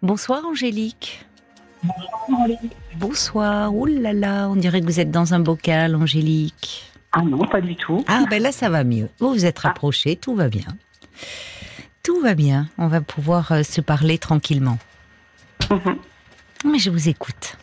[0.00, 1.26] Bonsoir Angélique.
[2.96, 3.74] Bonsoir.
[3.74, 6.84] Ouh là là, on dirait que vous êtes dans un bocal, Angélique.
[7.10, 8.04] Ah non, pas du tout.
[8.06, 9.08] Ah ben là, ça va mieux.
[9.18, 10.68] Vous vous êtes rapprochés, tout va bien.
[12.04, 12.68] Tout va bien.
[12.78, 14.78] On va pouvoir euh, se parler tranquillement.
[15.68, 15.96] Mhm.
[16.64, 17.56] Mais je vous écoute.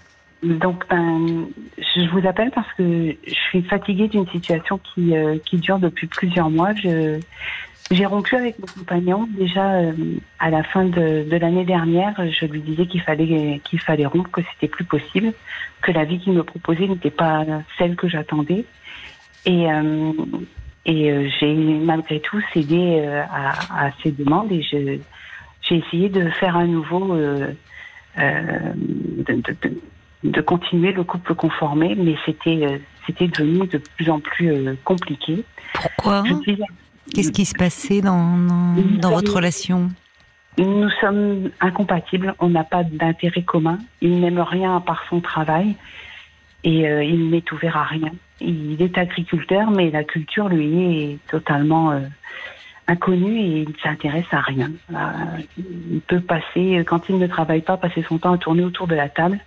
[0.44, 1.48] Donc, ben,
[1.78, 6.08] je vous appelle parce que je suis fatiguée d'une situation qui, euh, qui dure depuis
[6.08, 6.74] plusieurs mois.
[6.76, 7.20] Je,
[7.92, 9.94] j'ai rompu avec mon compagnon déjà euh,
[10.40, 12.14] à la fin de, de l'année dernière.
[12.32, 15.34] Je lui disais qu'il fallait qu'il fallait rompre, que c'était plus possible,
[15.82, 17.46] que la vie qu'il me proposait n'était pas
[17.78, 18.66] celle que j'attendais.
[19.46, 20.14] Et, euh,
[20.86, 24.98] et euh, j'ai malgré tout cédé euh, à, à ses demandes et je,
[25.62, 27.52] j'ai essayé de faire à nouveau, euh,
[28.18, 28.42] euh,
[28.76, 29.82] de, de, de,
[30.24, 34.74] de continuer le couple conformé, mais c'était euh, c'était devenu de plus en plus euh,
[34.84, 35.44] compliqué.
[35.74, 36.24] Pourquoi?
[36.26, 36.58] Je suis
[37.14, 39.90] Qu'est-ce qui se passait dans, dans, dans votre relation?
[40.58, 43.78] Nous sommes incompatibles, on n'a pas d'intérêt commun.
[44.02, 45.76] Il n'aime rien à part son travail
[46.64, 48.12] et euh, il n'est ouvert à rien.
[48.40, 52.00] Il est agriculteur, mais la culture lui est totalement euh,
[52.88, 54.72] inconnue et il ne s'intéresse à rien.
[54.94, 54.96] Euh,
[55.58, 58.96] il peut passer, quand il ne travaille pas, passer son temps à tourner autour de
[58.96, 59.40] la table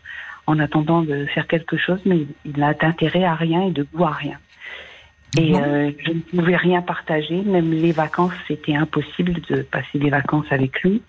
[0.47, 4.05] en attendant de faire quelque chose, mais il n'a d'intérêt à rien et de goût
[4.05, 4.39] à rien.
[5.37, 10.11] Et euh, je ne pouvais rien partager, même les vacances, c'était impossible de passer des
[10.11, 11.03] vacances avec lui.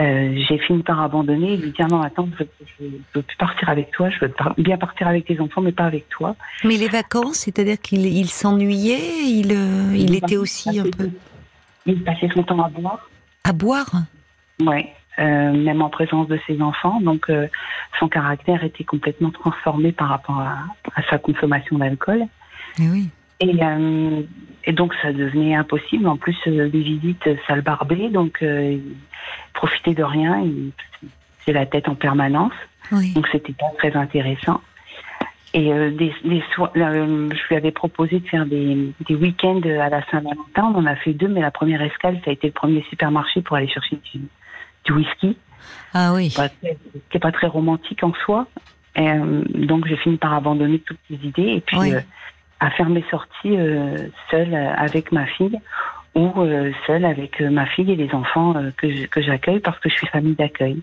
[0.00, 3.68] Euh, j'ai fini par abandonner et lui dire non, attends, je ne veux plus partir
[3.68, 6.34] avec toi, je veux par- bien partir avec tes enfants, mais pas avec toi.
[6.64, 11.10] Mais les vacances, c'est-à-dire qu'il il s'ennuyait, il, euh, il était aussi un peu
[11.86, 13.08] Il passait son temps à boire,
[13.44, 13.86] à boire.
[14.60, 17.00] euh, même en présence de ses enfants.
[17.00, 17.46] Donc euh,
[18.00, 20.58] son caractère était complètement transformé par rapport à,
[20.96, 22.24] à sa consommation d'alcool.
[22.80, 23.10] Mais oui.
[23.44, 24.22] Et, euh,
[24.64, 26.06] et donc ça devenait impossible.
[26.08, 28.94] En plus, euh, les visites, ça le barbait, donc euh, il
[29.52, 30.40] profitait de rien.
[30.40, 30.72] Il
[31.44, 32.54] c'est la tête en permanence,
[32.90, 33.12] Oui.
[33.12, 34.62] donc c'était pas très intéressant.
[35.52, 39.90] Et euh, des, des euh, je lui avais proposé de faire des, des week-ends à
[39.90, 40.72] la Saint-Valentin.
[40.74, 43.42] On en a fait deux, mais la première escale, ça a été le premier supermarché
[43.42, 44.20] pour aller chercher du,
[44.86, 45.36] du whisky,
[45.92, 46.34] Ah oui.
[47.12, 48.46] est pas très romantique en soi.
[48.96, 51.92] Et, euh, donc j'ai fini par abandonner toutes ces idées et puis Oui.
[52.60, 53.96] À faire mes sorties euh,
[54.30, 55.58] seule euh, avec ma fille
[56.14, 60.06] ou euh, seule avec ma fille et les enfants que j'accueille parce que je suis
[60.06, 60.80] famille d'accueil.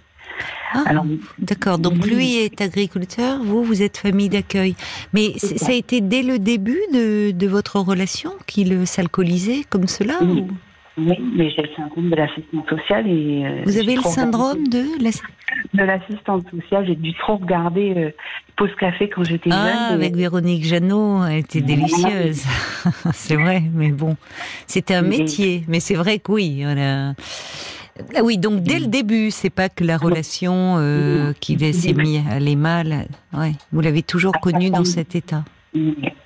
[0.74, 1.06] Ah, Alors
[1.40, 1.78] D'accord.
[1.80, 4.76] Donc lui est agriculteur, vous, vous êtes famille d'accueil.
[5.14, 5.72] Mais ça.
[5.72, 10.42] a été dès le début de, de votre relation qu'il s'alcoolisait comme cela Oui.
[10.42, 10.48] ou-
[10.98, 14.84] oui, mais j'ai le syndrome de l'assistante sociale et euh, Vous avez le syndrome de
[15.02, 15.10] la...
[15.74, 16.86] de l'assistante sociale.
[16.88, 18.12] J'ai dû trop regarder euh,
[18.58, 19.92] pause café quand j'étais Ah, jeune.
[19.92, 22.44] et- avec Véronique Jeannot, elle était délicieuse.
[23.14, 24.16] c'est vrai, mais bon,
[24.68, 25.64] c'était un métier.
[25.68, 27.14] Mais c'est vrai que oui, on a-
[28.16, 32.18] Ah oui, donc dès le début, c'est pas que la relation euh, qui s'est mis
[32.20, 33.08] à aller mal.
[33.34, 35.44] Ouais, vous l'avez toujours connu dans cet état.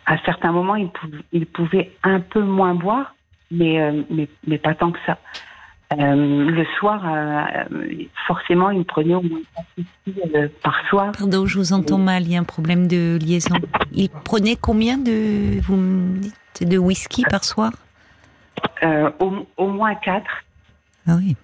[0.07, 3.15] À certains moments, il pouvait, il pouvait un peu moins boire,
[3.51, 5.17] mais, euh, mais, mais pas tant que ça.
[5.94, 7.44] Euh, le soir, euh,
[8.28, 9.39] forcément, il me prenait au moins
[10.35, 11.11] euh, par soir.
[11.17, 12.23] Pardon, je vous entends mal.
[12.23, 13.55] Il y a un problème de liaison.
[13.91, 17.72] Il prenait combien de vous me dites, de whisky par soir?
[18.81, 20.44] Au, au moins quatre.
[21.07, 21.35] Ah oui.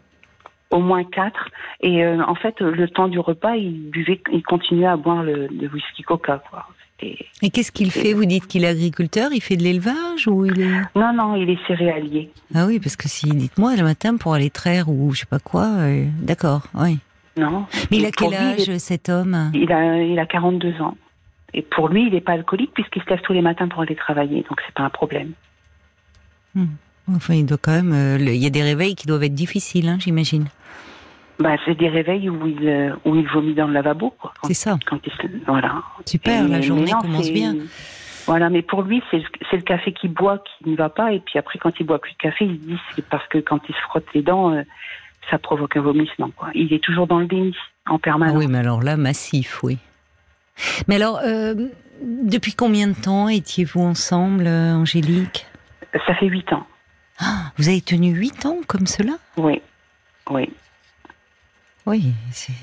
[0.71, 1.49] Au moins quatre.
[1.81, 5.47] Et euh, en fait, le temps du repas, il buvait, il continuait à boire le,
[5.47, 6.41] le whisky coca.
[6.49, 6.65] Quoi.
[7.01, 8.13] C'était- Et qu'est-ce qu'il fait?
[8.13, 11.49] Vous dites qu'il est agriculteur, il fait de l'élevage ou il est Non, non, il
[11.49, 12.29] est céréalier.
[12.53, 15.39] Ah oui, parce que si dites-moi le matin pour aller traire ou je sais pas
[15.39, 16.99] quoi, euh, d'accord, oui.
[17.37, 17.65] Non.
[17.89, 19.51] Mais il a quel lui, âge est- cet homme?
[19.53, 20.95] Il a, il a 42 ans.
[21.53, 23.95] Et pour lui, il n'est pas alcoolique puisqu'il se lève tous les matins pour aller
[23.95, 24.45] travailler.
[24.49, 25.31] Donc, c'est pas un problème.
[27.13, 27.93] Enfin, il doit quand même.
[27.93, 30.45] euh, le- il y a des réveils qui doivent être difficiles, hein, j'imagine.
[31.41, 34.13] Bah, c'est des réveils où il, euh, où il vomit dans le lavabo.
[34.43, 34.77] C'est ça.
[34.85, 35.81] quand il se- voilà.
[36.05, 37.55] Super, Et- la journée non, commence bien.
[38.27, 41.11] Voilà, mais pour lui, c'est le, café qu'il boit qui ne va pas.
[41.11, 43.39] Et puis après, quand il boit plus de café, il se dit c'est parce que
[43.39, 44.61] quand il se frotte les dents, euh,
[45.29, 46.29] ça provoque un vomissement.
[46.35, 46.49] Quoi.
[46.53, 47.55] Il est toujours dans le déni,
[47.89, 48.37] en Ah permanence.
[48.37, 49.77] oui, mais alors là, massif, oui.
[50.87, 51.55] Mais alors, euh,
[52.03, 55.47] depuis combien de temps étiez-vous ensemble, euh, Angélique?
[56.05, 56.65] Ça fait huit ans.
[57.19, 59.13] Ah, Vous avez tenu huit ans comme cela?
[59.37, 59.61] Oui,
[60.29, 60.49] oui.
[61.85, 62.53] Oui, c'est.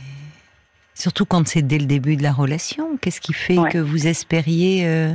[0.94, 2.96] Surtout quand c'est dès le début de la relation.
[3.00, 3.70] Qu'est-ce qui fait Ouais.
[3.70, 5.14] que vous espériez euh,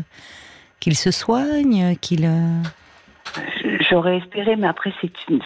[0.79, 2.25] qu'il se soigne, qu'il.
[2.25, 2.61] euh,
[3.89, 4.93] J'aurais espéré, mais après,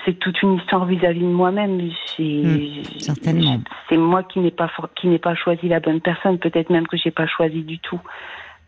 [0.05, 1.89] c'est toute une histoire vis-à-vis de moi-même.
[2.19, 3.61] Hmm, certainement.
[3.89, 6.37] C'est moi qui n'ai pas, qui n'ai pas choisi la bonne personne.
[6.37, 7.99] Peut-être même que j'ai pas choisi du tout.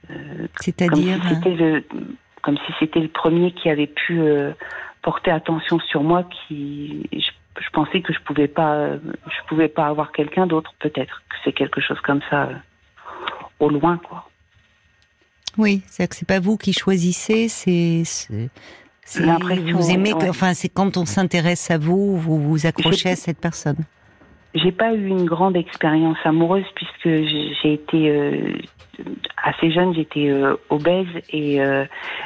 [0.07, 1.19] Comme C'est-à-dire.
[2.41, 4.51] comme si c'était le premier qui avait pu euh,
[5.01, 6.23] porter attention sur moi.
[6.47, 11.21] Qui, je, je pensais que je pouvais pas, je pouvais pas avoir quelqu'un d'autre, peut-être
[11.29, 12.53] que c'est quelque chose comme ça, euh,
[13.59, 14.29] au loin, quoi.
[15.57, 18.49] Oui, c'est que c'est pas vous qui choisissez, c'est, c'est,
[19.73, 23.77] vous aimez, enfin, c'est quand on s'intéresse à vous, vous vous accrochez à cette personne.
[24.53, 28.53] J'ai pas eu une grande expérience amoureuse puisque j'ai été euh,
[29.43, 31.59] assez jeune, j'étais euh, obèse et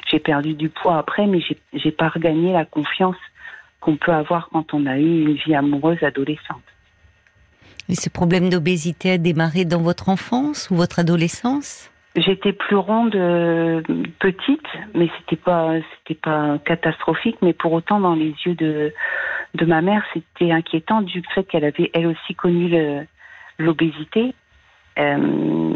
[0.10, 1.40] j'ai perdu du poids après, mais
[1.74, 3.18] j'ai pas regagné la confiance
[3.84, 6.64] qu'on peut avoir quand on a eu une vie amoureuse adolescente.
[7.90, 11.92] Et ce problème d'obésité a démarré dans votre enfance ou votre adolescence?
[12.16, 13.82] J'étais plus ronde euh,
[14.20, 18.94] petite, mais c'était pas c'était pas catastrophique, mais pour autant dans les yeux de
[19.56, 22.72] de ma mère, c'était inquiétant du fait qu'elle avait elle aussi connu
[23.58, 24.34] l'obésité.
[25.00, 25.74] Euh,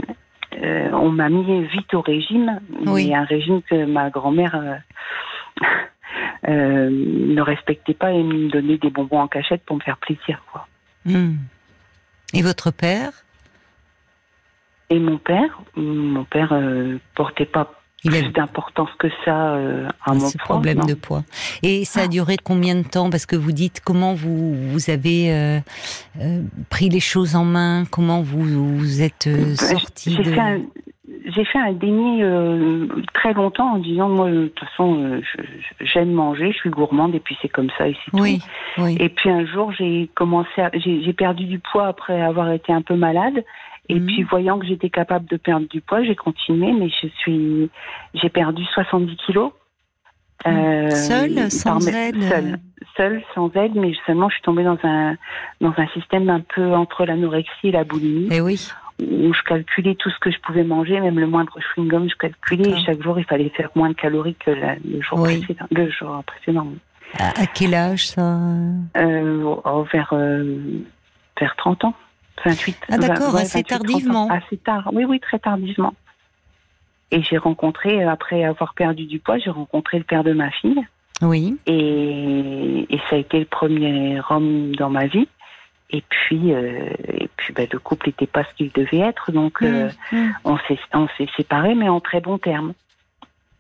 [0.61, 3.13] euh, on m'a mis vite au régime, oui.
[3.13, 4.81] un régime que ma grand-mère
[6.47, 10.43] ne respectait pas et me donnait des bonbons en cachette pour me faire plaisir.
[10.51, 10.67] Quoi.
[11.05, 11.35] Hmm.
[12.33, 13.11] Et votre père?
[14.89, 17.73] Et mon père, mon père euh, portait pas
[18.05, 21.23] plus d'importance que ça euh, à mon ce problème de poids.
[21.63, 22.07] Et ça a ah.
[22.07, 23.09] duré combien de temps?
[23.09, 25.59] Parce que vous dites comment vous vous avez euh,
[26.21, 30.35] euh, pris les choses en main, comment vous vous êtes sorti de.
[31.27, 32.21] J'ai fait un déni
[33.13, 35.21] très longtemps en disant moi de toute façon
[35.81, 38.39] j'aime manger, je suis gourmande et puis c'est comme ça et c'est oui,
[38.75, 38.81] tout.
[38.81, 38.97] Oui.
[38.99, 42.95] Et puis un jour j'ai commencé, j'ai perdu du poids après avoir été un peu
[42.95, 43.43] malade
[43.89, 44.05] et mhm.
[44.05, 47.69] puis voyant que j'étais capable de perdre du poids, j'ai continué, mais je suis,
[48.13, 49.51] j'ai perdu 70 kilos.
[50.45, 52.21] Euh, seule, sans aide.
[52.21, 52.59] Seule,
[52.95, 55.15] seule, sans aide, mais seulement je suis tombée dans un
[55.61, 58.27] dans un système un peu entre l'anorexie et la boulimie.
[58.27, 58.69] Et eh oui.
[58.99, 62.15] Où je calculais tout ce que je pouvais manger, même le moindre chewing gum, je
[62.15, 62.71] calculais.
[62.71, 65.65] Et chaque jour, il fallait faire moins de calories que le jour précédent.
[65.71, 66.67] Le jour précédent.
[67.19, 68.39] À, quel âge ça?
[68.97, 69.55] Euh,
[69.93, 70.57] vers euh,
[71.39, 71.93] vers 30 ans.
[72.45, 72.77] 28.
[72.89, 74.29] Ah d'accord, assez tardivement.
[74.29, 75.93] Assez tard, oui, oui, très tardivement.
[77.11, 80.81] Et j'ai rencontré, après avoir perdu du poids, j'ai rencontré le père de ma fille.
[81.21, 81.57] Oui.
[81.65, 85.27] Et, et ça a été le premier homme dans ma vie.
[85.89, 89.61] Et puis, euh, et puis bah, le couple n'était pas ce qu'il devait être, donc
[89.61, 90.33] euh, mmh, mmh.
[90.43, 92.73] on s'est on s'est séparés, mais en très bons termes.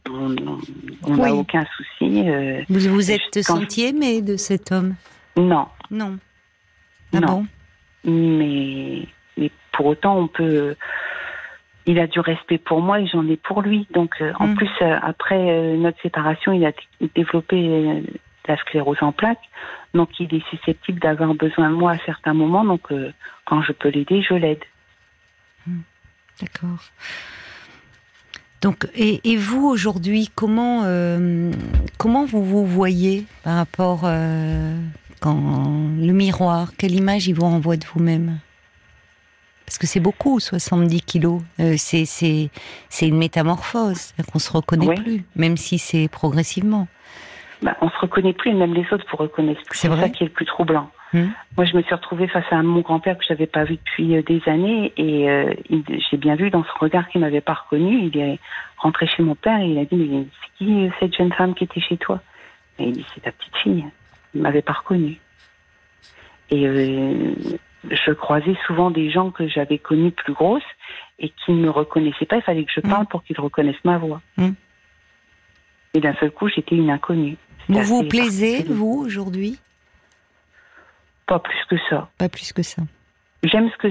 [0.09, 2.29] On n'a aucun souci.
[2.29, 4.95] Euh, vous vous êtes senti aimé de cet homme?
[5.35, 5.67] Non.
[5.91, 6.17] Non.
[7.13, 7.27] Ah non.
[7.27, 7.47] Bon?
[8.05, 9.05] Mais,
[9.37, 10.75] mais pour autant, on peut.
[11.85, 13.87] Il a du respect pour moi et j'en ai pour lui.
[13.93, 14.55] Donc, en mm.
[14.55, 16.71] plus, après notre séparation, il a
[17.15, 18.03] développé
[18.47, 19.49] la sclérose en plaques.
[19.93, 22.65] Donc, il est susceptible d'avoir besoin de moi à certains moments.
[22.65, 22.91] Donc,
[23.45, 24.63] quand je peux l'aider, je l'aide.
[25.65, 25.79] Mm.
[26.41, 26.83] D'accord.
[28.61, 30.83] Donc, et, et vous aujourd'hui, comment
[31.97, 34.05] comment vous vous voyez par rapport
[35.19, 38.39] quand le miroir, quelle image il vous renvoie de vous-même?
[39.65, 41.41] Parce que c'est beaucoup, 70 kilos.
[41.59, 42.49] Euh, c'est c'est
[43.01, 46.87] une métamorphose, qu'on se reconnaît plus, même si c'est progressivement.
[47.61, 49.77] Bah, on se reconnaît plus, et même les autres vous reconnaissent plus.
[49.77, 50.91] C'est ça qui est le plus troublant.
[51.13, 51.27] Hmm.
[51.55, 54.15] Moi, je me suis retrouvée face à mon grand-père que je n'avais pas vu depuis
[54.15, 55.53] euh, des années, et euh,
[56.11, 58.09] j'ai bien vu dans son regard qu'il m'avait pas reconnu.
[58.13, 58.39] Il est
[58.77, 61.63] rentré chez mon père et il a dit mais c'est qui cette jeune femme qui
[61.63, 62.21] était chez toi?
[62.77, 63.85] Et il dit c'est ta petite fille
[64.35, 65.19] ne m'avait pas reconnue.
[66.49, 67.33] Et euh,
[67.89, 70.61] je croisais souvent des gens que j'avais connus plus grosses
[71.19, 72.37] et qui ne me reconnaissaient pas.
[72.37, 73.07] Il fallait que je parle mm.
[73.07, 74.21] pour qu'ils reconnaissent ma voix.
[74.37, 74.51] Mm.
[75.97, 77.37] Et d'un seul coup, j'étais une inconnue.
[77.69, 79.57] Vous vous plaisez, vous, aujourd'hui?
[81.25, 82.07] Pas plus que ça.
[82.19, 82.83] Pas plus que ça.
[83.41, 83.87] J'aime ce que,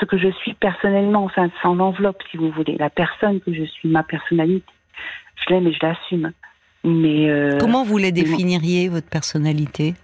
[0.00, 2.76] ce que je suis personnellement, enfin, sans enveloppe, si vous voulez.
[2.76, 4.66] La personne que je suis, ma personnalité.
[5.36, 6.32] Je l'aime et je l'assume.
[6.82, 9.94] Mais euh, comment vous la définiriez votre personnalité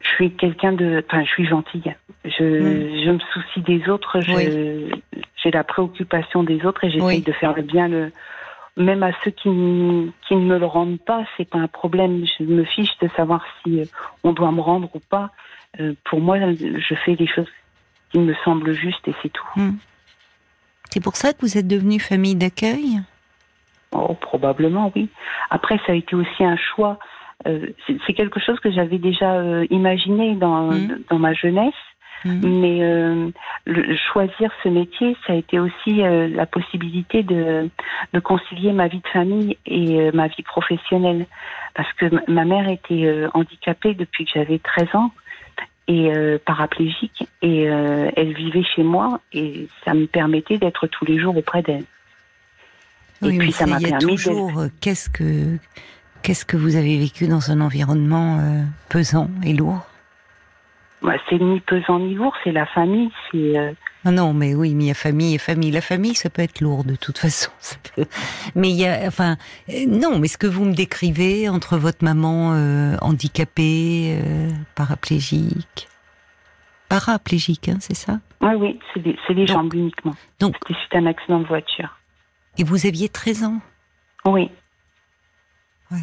[0.00, 1.94] Je suis quelqu'un de, enfin, je suis gentille.
[2.24, 3.04] Je, hmm.
[3.04, 4.20] je me soucie des autres.
[4.20, 8.10] J'ai la préoccupation des autres et j'essaye de faire le bien, le,
[8.76, 9.48] même à ceux qui,
[10.26, 11.24] qui ne me le rendent pas.
[11.36, 12.24] C'est pas un problème.
[12.38, 13.84] Je me fiche de savoir si euh,
[14.24, 15.30] on doit me rendre ou pas.
[15.80, 17.48] Euh, pour moi, je fais des choses
[18.10, 19.46] qui me semblent justes et c'est tout.
[19.56, 19.76] Hmm.
[20.90, 23.00] C'est pour ça que vous êtes devenue famille d'accueil?
[23.92, 25.08] Oh, probablement, oui.
[25.50, 26.98] Après, ça a été aussi un choix.
[27.46, 27.66] Euh,
[28.06, 30.98] c'est quelque chose que j'avais déjà euh, imaginé dans, mmh.
[31.10, 31.74] dans ma jeunesse.
[32.24, 32.48] Mmh.
[32.48, 33.30] Mais euh,
[33.66, 37.68] le, choisir ce métier, ça a été aussi la possibilité de,
[38.14, 41.26] de, concilier ma vie de famille et ma vie professionnelle.
[41.74, 45.10] Parce que ma mère était handicapée depuis que j'avais 13 ans
[45.88, 46.10] et
[46.44, 51.62] paraplégique et elle vivait chez moi et ça me permettait d'être tous les jours auprès
[51.62, 51.84] d'elle.
[53.22, 55.58] Et puis ça m'a permis toujours qu'est-ce que
[56.22, 59.86] Qu'est-ce que vous avez vécu dans un environnement euh, pesant et lourd?
[61.02, 63.10] Bah, C'est ni pesant ni lourd, c'est la famille.
[63.30, 63.72] C'est euh,
[64.04, 65.70] non, non, mais oui, mais il y a famille et famille.
[65.70, 67.50] La famille, ça peut être lourd de toute façon.
[67.60, 68.06] Ça peut...
[68.54, 69.36] Mais il y a, enfin,
[69.68, 72.50] euh, non, mais ce que vous me décrivez entre votre maman
[73.02, 74.18] handicapée,
[74.74, 75.88] paraplégique,
[76.88, 78.20] paraplégique, hein, c'est ça?
[78.40, 80.14] Oui, oui, c'est les, les jambes uniquement.
[80.40, 81.98] Donc, c'était suite à un accident de voiture.
[82.58, 83.60] Et vous aviez 13 ans?
[84.24, 84.50] Oui.
[85.90, 85.98] Ouais.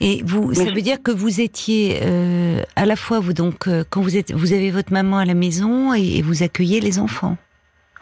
[0.00, 3.84] Et vous, ça veut dire que vous étiez euh, à la fois vous donc euh,
[3.88, 6.98] quand vous êtes, vous avez votre maman à la maison et, et vous accueillez les
[6.98, 7.36] enfants.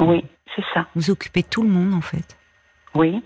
[0.01, 0.25] Oui,
[0.57, 0.87] c'est ça.
[0.95, 2.37] Vous occupez tout le monde en fait.
[2.95, 3.23] Oui.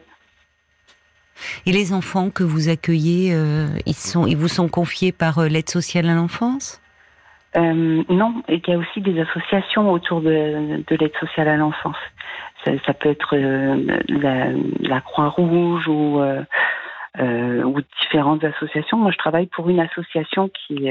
[1.65, 5.69] Et les enfants que vous accueillez, euh, ils sont, ils vous sont confiés par l'aide
[5.69, 6.81] sociale à l'enfance?
[7.59, 11.97] Non, et qu'il y a aussi des associations autour de, de l'aide sociale à l'enfance.
[12.67, 16.43] Ça, ça peut être euh, la, la Croix-Rouge ou, euh,
[17.21, 18.99] euh, ou différentes associations.
[18.99, 20.91] Moi, je travaille pour une association qui,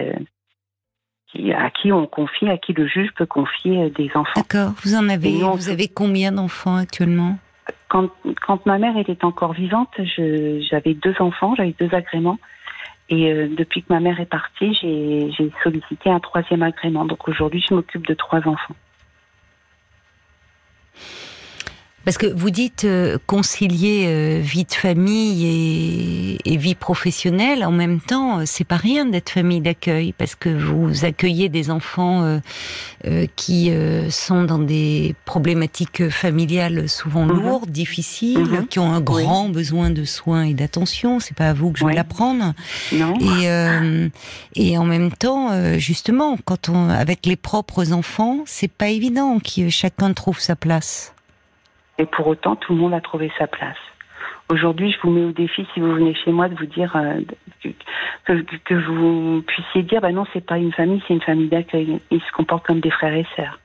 [1.52, 4.32] à qui on confie, à qui le juge peut confier des enfants.
[4.38, 4.72] D'accord.
[4.84, 7.38] Vous en avez, vous avez combien d'enfants actuellement?
[7.90, 8.10] Quand,
[8.48, 12.40] quand ma mère était encore vivante, j'avais deux enfants, j'avais deux agréments.
[13.10, 17.04] Et euh, depuis que ma mère est partie, j'ai sollicité un troisième agrément.
[17.04, 18.76] Donc aujourd'hui, je m'occupe de trois enfants.
[22.06, 27.72] Parce que vous dites euh, concilier euh, vie de famille et, et vie professionnelle en
[27.72, 32.22] même temps, euh, c'est pas rien d'être famille d'accueil parce que vous accueillez des enfants
[32.24, 32.38] euh,
[33.08, 37.42] euh, qui euh, sont dans des problématiques familiales souvent Mhm.
[37.42, 38.68] lourdes, difficiles, Mhm.
[38.68, 41.20] qui ont un grand besoin de soins et d'attention.
[41.20, 42.54] C'est pas à vous que je vais l'apprendre.
[42.94, 44.10] Non Et, euh,
[44.56, 49.40] et en même temps, euh, justement, quand on avec les propres enfants, c'est pas évident
[49.40, 51.15] que chacun trouve sa place.
[51.98, 53.78] Et pour autant, tout le monde a trouvé sa place.
[54.50, 57.22] Aujourd'hui, je vous mets au défi, si vous venez chez moi, de vous dire euh,
[58.26, 62.00] que, vous puissiez dire, bah non, c'est pas une famille, c'est une famille d'accueil.
[62.12, 63.60] Ils se comportent comme des frères et sœurs.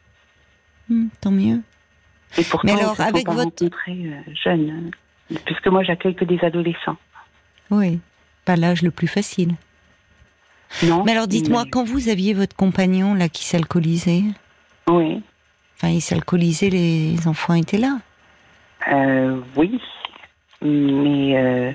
[0.89, 1.61] Hmm, tant mieux.
[2.39, 4.91] Et pourtant, Mais alors, ils se sont avec pas votre- rencontrés euh, jeunes,
[5.33, 6.97] euh, puisque moi, j'accueille que des adolescents.
[7.71, 8.01] Oui,
[8.45, 9.55] pas l'âge le plus facile.
[10.85, 11.03] Non.
[11.05, 14.23] Mais alors dites-moi, mais- quand vous aviez votre compagnon là qui s'alcoolisait,
[14.89, 15.21] Oui.
[15.77, 17.99] enfin il s'alcoolisait, les enfants étaient là.
[18.89, 19.81] Euh, oui,
[20.63, 21.73] mais euh,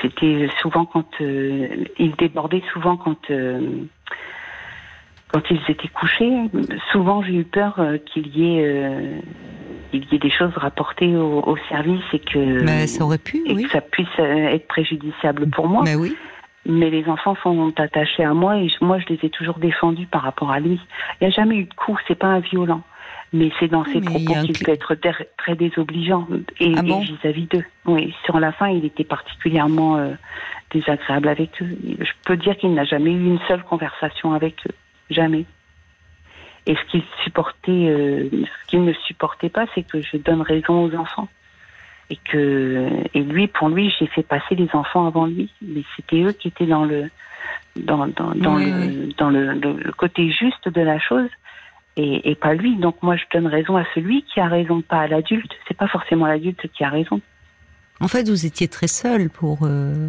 [0.00, 1.68] c'était souvent quand euh,
[1.98, 3.60] ils débordaient souvent quand euh,
[5.32, 6.32] quand ils étaient couchés.
[6.92, 9.18] Souvent, j'ai eu peur euh, qu'il y ait euh,
[9.90, 13.38] qu'il y ait des choses rapportées au, au service et que Mais ça aurait pu,
[13.46, 13.64] et oui.
[13.64, 15.82] que ça puisse être préjudiciable pour moi.
[15.84, 16.14] Mais oui.
[16.66, 20.06] Mais les enfants sont attachés à moi et je- moi, je les ai toujours défendus
[20.06, 20.78] par rapport à lui.
[21.20, 22.82] Il n'y a jamais eu de coup, c'est pas un violent.
[23.32, 24.94] Mais c'est dans ses Mais il y propos qu'il peut être
[25.36, 26.26] très désobligeant
[26.60, 27.64] et, Ah bon vis-à-vis d'eux.
[27.84, 30.14] Oui, sur la fin, il était particulièrement euh,
[30.70, 31.76] désagréable avec eux.
[32.00, 34.74] Je peux dire qu'il n'a jamais eu une seule conversation avec eux.
[35.10, 35.44] Jamais.
[36.66, 40.84] Et ce qu'il supportait, euh, ce qu'il ne supportait pas, c'est que je donne raison
[40.84, 41.28] aux enfants.
[42.10, 45.52] Et que, et lui, pour lui, j'ai fait passer les enfants avant lui.
[45.60, 47.10] Mais c'était eux qui étaient dans le,
[47.76, 51.28] dans, dans, dans Oui, le, dans le, le- le côté juste de la chose.
[52.00, 52.76] Et, et pas lui.
[52.76, 55.50] Donc moi, je donne raison à celui qui a raison, pas à l'adulte.
[55.66, 57.20] C'est pas forcément l'adulte qui a raison.
[58.00, 60.06] En fait, vous étiez très seul pour euh,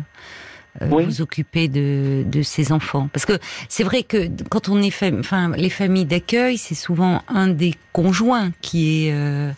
[0.84, 1.04] euh, Oui.
[1.06, 3.10] vous occuper de, de ces enfants.
[3.12, 3.34] Parce que
[3.70, 7.74] c'est vrai que quand on est, fam- enfin, les familles d'accueil, c'est souvent un des
[7.92, 9.52] conjoints qui est euh,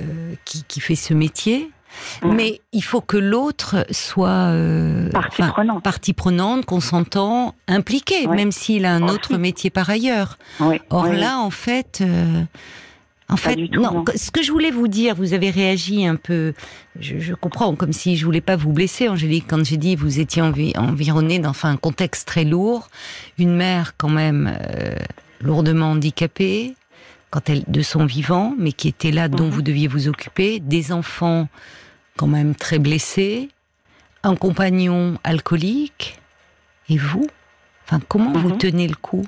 [0.00, 1.70] euh, qui, qui fait ce métier.
[2.22, 2.34] Mhm.
[2.34, 5.82] Mais il faut que l'autre soit euh, Partie prenante.
[5.82, 8.36] partie prenante, consentant, impliqué, Oui.
[8.36, 10.38] même s'il a un autre métier par ailleurs.
[10.60, 10.80] Oui.
[10.90, 12.42] Or oui, là, en fait, euh,
[13.28, 13.92] en fait, tout, non.
[13.92, 14.04] non.
[14.14, 16.52] Ce que je voulais vous dire, vous avez réagi un peu.
[17.00, 20.20] Je, je comprends, comme si je voulais pas vous blesser, Angélique, quand j'ai dit vous
[20.20, 22.88] étiez envi- environnée dans enfin, un contexte très lourd,
[23.38, 24.94] une mère quand même euh,
[25.40, 26.74] lourdement handicapée,
[27.30, 29.50] quand elle de son vivant, mais qui était là, dont Mhm.
[29.50, 31.48] vous deviez vous occuper, des enfants
[32.16, 33.48] quand même très blessés,
[34.22, 36.18] un compagnon alcoolique,
[36.88, 37.26] et vous?
[37.84, 38.58] Enfin, comment vous Mhm.
[38.58, 39.24] tenez le coup?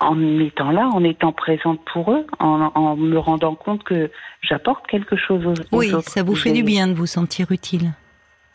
[0.00, 4.10] En étant là, en étant présente pour eux, en, en me rendant compte que
[4.42, 6.08] j'apporte quelque chose aux, aux Oui, autres.
[6.08, 7.92] ça vous fait du bien de vous sentir utile.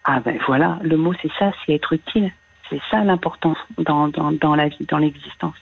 [0.06, 2.32] Ah ben voilà, le mot c'est ça, c'est être utile.
[2.70, 5.56] C'est ça l'importance dans, dans, dans la vie, dans l'existence.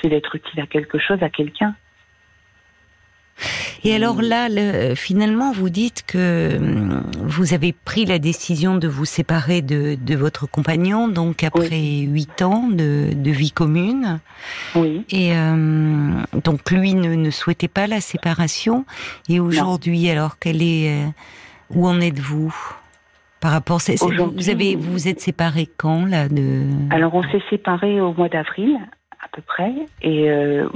[0.00, 1.74] C'est d'être utile à quelque chose, à quelqu'un.
[3.84, 8.88] Et alors là, le- finalement, vous dites que hum, vous avez pris la décision de
[8.88, 11.68] vous séparer de, de votre compagnon, donc après
[12.02, 14.18] huit ans de, de vie commune.
[14.74, 15.04] Oui.
[15.10, 16.10] Et euh,
[16.44, 18.84] donc lui ne, ne souhaitait pas la séparation.
[19.28, 21.06] Et aujourd'hui, alors quelle est, euh,
[21.70, 22.54] Où en êtes-vous
[23.40, 26.62] par rapport, c'est, vous avez, vous vous êtes séparés quand là de?
[26.90, 28.76] Alors on s'est séparés au mois d'avril
[29.38, 30.68] peu près et euh,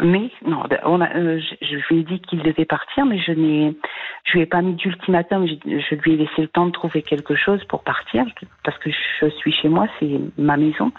[0.00, 3.76] mais non, on a, euh, je, lui ai dit qu'il devait partir, mais je n'ai,
[4.24, 5.46] je lui ai pas mis d'ultimatum.
[5.46, 8.24] Je, je, lui ai laissé le temps de trouver quelque chose pour partir
[8.64, 10.92] parce que je suis chez moi, c'est ma maison.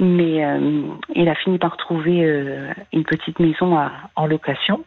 [0.00, 0.82] Mais euh,
[1.14, 2.20] il a fini par trouver
[2.92, 4.84] une petite maison à, en location.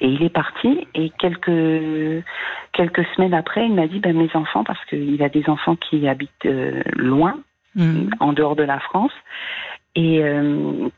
[0.00, 0.86] Et il est parti.
[0.94, 2.24] Et quelques
[2.72, 6.06] quelques semaines après, il m'a dit ben mes enfants, parce qu'il a des enfants qui
[6.06, 7.38] habitent euh, loin,
[7.74, 8.10] mmh.
[8.20, 9.12] en dehors de la France,
[9.96, 10.22] et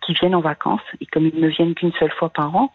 [0.02, 0.82] qui viennent en vacances.
[1.00, 2.72] Et comme ils ne viennent qu'une seule fois par an,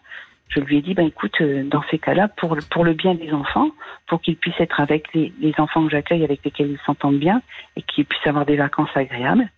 [0.48, 3.68] je lui ai dit ben écoute, dans ces cas-là, pour pour le bien des enfants,
[4.06, 7.42] pour qu'ils puissent être avec les, les enfants que j'accueille, avec lesquels ils s'entendent bien,
[7.76, 9.48] et qu'ils puissent avoir des vacances agréables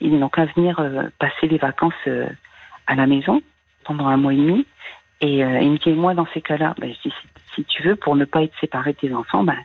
[0.00, 2.28] ils n'ont qu'à venir euh, passer les vacances euh,
[2.86, 3.42] à la maison
[3.84, 4.66] pendant un mois et demi.
[5.20, 7.12] Et euh, il me dit, moi, dans ces cas-là, ben, si,
[7.54, 9.58] si, tu veux, pour ne pas être séparé de tes enfants, ben,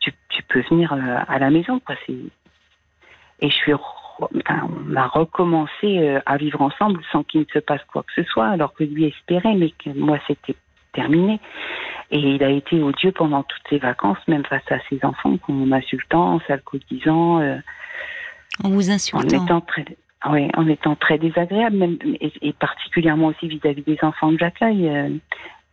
[0.00, 1.78] tu, tu peux venir à la maison.
[1.80, 1.94] Quoi.
[2.08, 3.72] Et je suis,
[4.20, 8.48] on a recommencé à vivre ensemble sans qu'il ne se passe quoi que ce soit,
[8.48, 10.56] alors que lui espérait, mais que moi, c'était
[10.92, 11.40] terminé.
[12.10, 15.52] Et il a été odieux pendant toutes ses vacances, même face à ses enfants, en
[15.52, 17.40] m'insultant, en s'alcoolisant.
[18.62, 19.26] En vous insultant.
[19.38, 19.84] En étant très,
[20.30, 24.88] oui, en étant très désagréable, même, et, particulièrement aussi vis-à-vis des enfants que j'accueille.
[24.88, 25.08] Euh,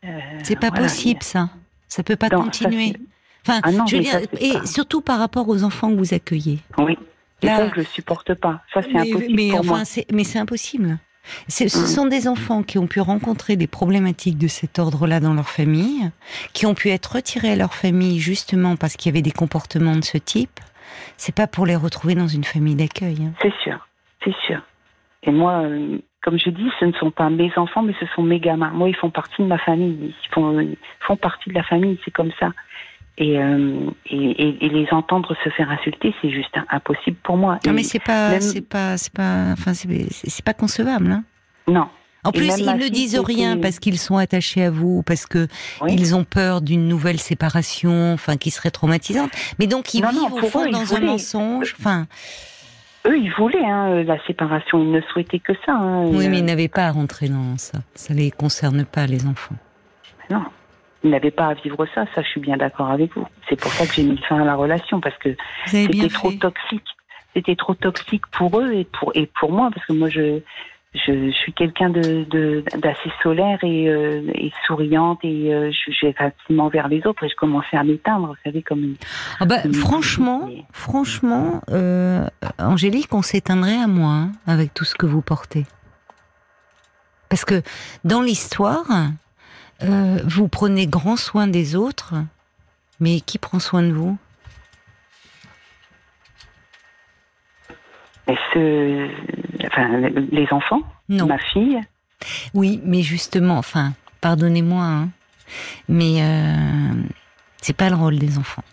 [0.03, 1.49] euh, c'est pas possible, ça.
[1.87, 2.93] Ça peut pas continuer.
[3.47, 6.59] enfin, ah je veux dire, et surtout par rapport aux enfants que vous accueillez.
[6.77, 6.97] Oui.
[7.43, 8.61] Là, ça, je le supporte pas.
[8.73, 10.03] Ça, c'est impossible mais, pour enfin, moi.
[10.13, 10.99] Mais c'est impossible.
[11.47, 11.67] Ce mm.
[11.69, 16.09] sont des enfants qui ont pu rencontrer des problématiques de cet ordre-là dans leur famille,
[16.53, 19.95] qui ont pu être retirés à leur famille justement parce qu'il y avait des comportements
[19.95, 20.59] de ce type,
[21.17, 23.17] c'est pas pour les retrouver dans une famille d'accueil.
[23.21, 23.33] Hein.
[23.41, 23.87] C'est sûr,
[24.23, 24.61] c'est sûr.
[25.23, 28.23] Et moi, euh, comme je dis, ce ne sont pas mes enfants, mais ce sont
[28.23, 28.71] mes gamins.
[28.71, 29.97] Moi, ils font partie de ma famille.
[30.01, 32.51] Ils font, font partie de la famille, c'est comme ça.
[33.17, 37.59] Et, euh, et, et, les entendre se faire insulter, c'est juste impossible pour moi.
[37.65, 41.11] Non, mais c'est pas, c'est pas, c'est pas, enfin, c'est pas concevable.
[41.11, 41.23] Hein.
[41.67, 41.87] Non,
[42.23, 45.47] en plus, ils ne disent rien parce qu'ils sont attachés à vous, parce que
[45.87, 49.31] ils ont peur d'une nouvelle séparation, enfin, qui serait traumatisante.
[49.59, 51.75] Mais donc, ils vivent au fond dans un mensonge.
[51.79, 52.07] Enfin.
[53.07, 54.79] Eux, ils voulaient hein, la séparation.
[54.79, 55.73] Ils ne souhaitaient que ça.
[55.73, 57.79] Hein, oui, mais ils n'avaient pas à rentrer dans ça.
[57.95, 59.55] Ça les concerne pas, les enfants.
[60.29, 60.43] Non.
[61.03, 63.27] Ils n'avaient pas à vivre ça, ça je suis bien d'accord avec vous.
[63.49, 65.29] C'est pour ça que j'ai mis fin à la relation, parce que
[65.65, 66.87] c'était trop toxique.
[67.33, 70.41] C'était trop toxique pour eux et pour, et pour moi, parce que moi je,
[70.93, 72.25] je, suis quelqu'un de
[72.77, 77.35] d'assez solaire et, euh, et, souriante et euh, j'ai facilement vers les autres et je
[77.35, 78.95] commençais à m'éteindre, vous savez comme.
[79.39, 82.25] Ah bah, franchement, franchement, euh,
[82.59, 85.65] Angélique, on s'éteindrait à moi hein, avec tout ce que vous portez,
[87.29, 87.61] parce que
[88.03, 88.85] dans l'histoire,
[89.83, 92.15] euh, vous prenez grand soin des autres,
[92.99, 94.17] mais qui prend soin de vous?
[98.53, 99.09] Ce,
[99.65, 99.99] enfin,
[100.31, 101.81] les enfants, ma fille?
[102.53, 105.09] Oui, mais justement, enfin, pardonnez-moi, hein,
[105.89, 106.93] mais euh,
[107.61, 108.63] c'est pas le rôle des enfants.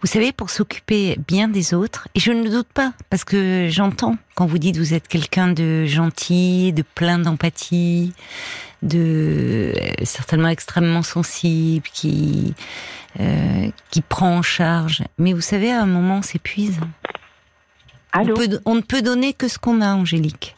[0.00, 4.16] Vous savez, pour s'occuper bien des autres, et je ne doute pas, parce que j'entends
[4.34, 8.14] quand vous dites vous êtes quelqu'un de gentil, de plein d'empathie,
[8.82, 12.54] de euh, certainement extrêmement sensible, qui
[13.18, 15.02] euh, qui prend en charge.
[15.18, 16.78] Mais vous savez, à un moment, on s'épuise.
[18.14, 18.24] On,
[18.74, 20.56] ne peut donner que ce qu'on a, Angélique.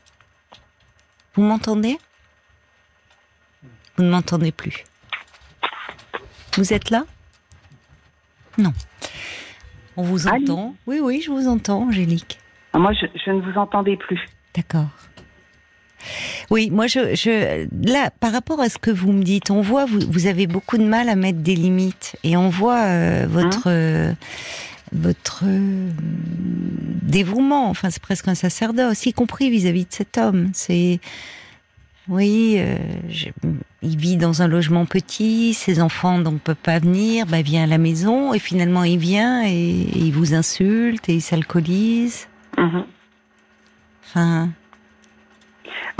[1.35, 1.99] Vous m'entendez?
[3.97, 4.85] Vous ne m'entendez plus.
[6.57, 7.05] Vous êtes là?
[8.59, 8.75] Non.
[9.97, 12.39] On vous entend Oui, oui, je vous entends, Angélique.
[12.73, 14.21] Ah, moi, je, ne vous entendais plus.
[14.55, 14.89] D'accord.
[16.51, 20.01] Oui, moi, je, là, par rapport à ce que vous me dites, on voit, vous,
[20.09, 23.73] vous avez beaucoup de mal à mettre des limites, et on voit euh, votre, hein
[23.73, 24.13] euh,
[24.93, 25.91] votre euh,
[27.03, 27.69] dévouement.
[27.69, 30.51] Enfin, c'est presque un sacerdoce, y compris vis-à-vis de cet homme.
[30.55, 30.99] C'est
[32.09, 32.77] oui, euh,
[33.83, 37.67] il vit dans un logement petit, ses enfants ne peuvent pas venir, bah vient à
[37.67, 42.29] la maison et finalement il vient et, il vous insulte et il s'alcoolise.
[42.59, 42.85] Mhm.
[44.05, 44.49] Enfin.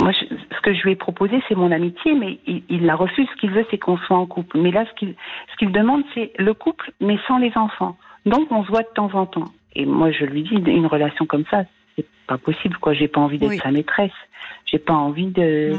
[0.01, 3.27] Moi, ce que je lui ai proposé, c'est mon amitié, mais il, la refuse.
[3.33, 4.59] Ce qu'il veut, c'est qu'on soit en couple.
[4.59, 5.15] Mais là, ce qu'il
[5.51, 7.97] ce qu'il demande, c'est le couple, mais sans les enfants.
[8.25, 9.51] Donc on se voit de temps en temps.
[9.75, 11.63] Et moi je lui dis une relation comme ça,
[11.95, 12.93] c'est pas possible quoi.
[12.93, 14.11] J'ai pas envie d'être sa maîtresse.
[14.65, 15.75] J'ai pas envie de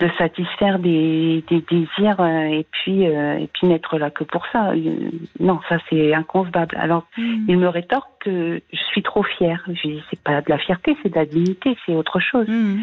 [0.00, 4.44] de satisfaire des, des désirs euh, et puis euh, et puis n'être là que pour
[4.52, 4.70] ça.
[4.70, 6.76] Euh, non, ça c'est inconcevable.
[6.78, 7.46] Alors hmm.
[7.48, 9.64] il me rétorque que je suis trop fière.
[9.66, 12.46] Je dis c'est pas de la fierté, c'est de la dignité, c'est autre chose.
[12.48, 12.80] Hmm.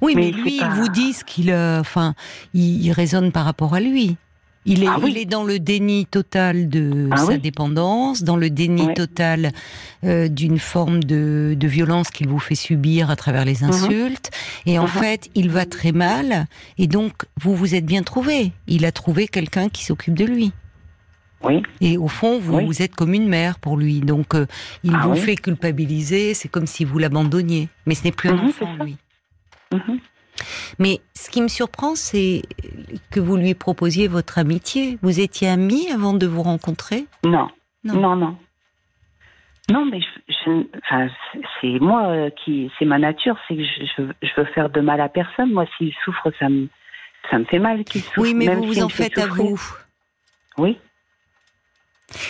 [0.00, 2.14] Oui, mais, lui, il vous dit ce qu'il, enfin,
[2.54, 4.16] il, il raisonne par rapport à lui.
[4.66, 8.48] Il est, ah il est dans le déni total de ah sa dépendance, dans le
[8.48, 9.52] déni total
[10.04, 13.70] euh, d'une forme de, de violence qu'il vous fait subir à travers les mhm.
[13.70, 14.30] insultes.
[14.64, 14.88] Et en mhm.
[14.88, 16.46] fait, il va très mal.
[16.78, 18.52] Et donc, vous vous êtes bien trouvé.
[18.66, 20.52] Il a trouvé quelqu'un qui s'occupe de lui.
[21.42, 21.62] Oui.
[21.82, 24.00] Et au fond, vous, vous êtes comme une mère pour lui.
[24.00, 24.46] Donc, euh,
[24.82, 26.32] il ah vous fait culpabiliser.
[26.32, 27.68] C'est comme si vous l'abandonniez.
[27.84, 28.96] Mais ce n'est plus un mhm, enfant, lui.
[30.78, 32.42] Mais ce qui me surprend, c'est
[33.10, 34.98] que vous lui proposiez votre amitié.
[35.02, 37.48] Vous étiez amis avant de vous rencontrer Non.
[37.84, 38.36] Non, non.
[39.70, 39.84] non.
[39.84, 40.00] mais
[41.60, 45.00] c'est moi euh, qui, c'est ma nature, c'est que je, je, veux faire de mal
[45.00, 45.52] à personne.
[45.52, 46.68] Moi, s'il souffre, ça me,
[47.30, 48.20] ça me fait mal qu'il souffre.
[48.20, 49.60] Oui, mais vous vous en faites à vous.
[50.56, 50.78] Oui.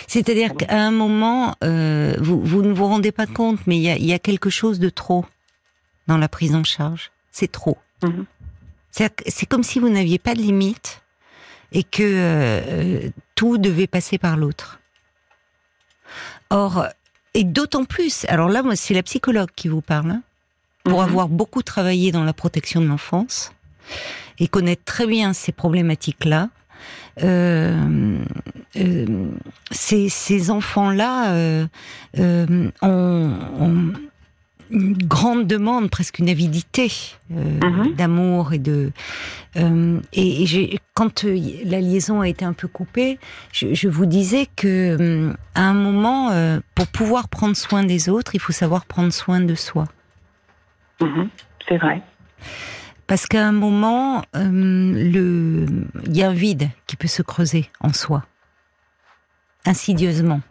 [0.07, 4.05] C'est-à-dire ah qu'à un moment, euh, vous, vous, ne vous rendez pas compte, mais il
[4.05, 5.25] y a, quelque chose de trop
[6.07, 7.11] dans la prise en charge.
[7.31, 7.77] C'est trop.
[8.03, 8.25] Mhm.
[8.95, 11.01] C'est comme si vous n'aviez pas de limite
[11.73, 14.79] et que euh, tout devait passer par l'autre.
[16.49, 16.87] Or,
[17.33, 20.23] et d'autant plus, alors là, moi, c'est la psychologue qui vous parle, hein,
[20.85, 21.09] pour mhm.
[21.09, 23.51] avoir beaucoup travaillé dans la protection de l'enfance
[24.39, 26.49] et connaître très bien ces problématiques-là.
[27.23, 28.23] Euh,
[28.77, 29.29] euh,
[29.71, 31.67] ces, enfants-là
[32.81, 33.93] ont
[34.69, 36.91] une grande demande, presque une avidité
[37.31, 37.93] euh, mhm.
[37.95, 38.91] d'amour et de.
[39.57, 43.19] Euh, et, quand euh, la liaison a été un peu coupée,
[43.51, 46.31] je, vous disais que à un moment,
[46.73, 49.85] pour pouvoir prendre soin des autres, il faut savoir prendre soin de soi.
[51.01, 51.29] Mhm.
[51.67, 52.01] C'est vrai.
[53.07, 55.65] Parce qu'à un moment, le,
[56.05, 58.25] il y a un vide qui peut se creuser en soi,
[59.65, 60.41] insidieusement.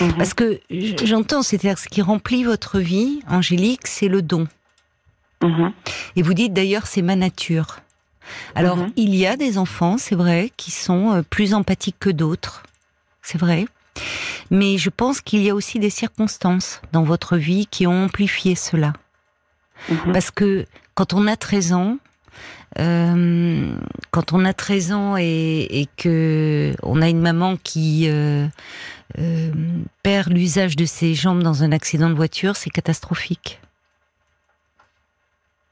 [0.00, 0.14] Mhm.
[0.16, 4.48] Parce que j'entends, c'est-à-dire ce qui remplit votre vie, Angélique, c'est le don.
[5.42, 5.72] Mhm.
[6.16, 7.80] Et vous dites d'ailleurs, c'est ma nature.
[8.54, 8.92] Alors, mhm.
[8.96, 12.62] il y a des enfants, c'est vrai, qui sont euh, plus empathiques que d'autres.
[13.22, 13.66] C'est vrai.
[14.50, 18.54] Mais je pense qu'il y a aussi des circonstances dans votre vie qui ont amplifié
[18.54, 18.92] cela.
[20.12, 21.98] Parce que quand on a 13 ans,
[22.78, 23.76] euh,
[24.10, 28.46] quand on a 13 ans et, et, que on a une maman qui euh,
[29.18, 29.52] euh,
[30.02, 33.60] perd l'usage de ses jambes dans un accident de voiture, c'est catastrophique.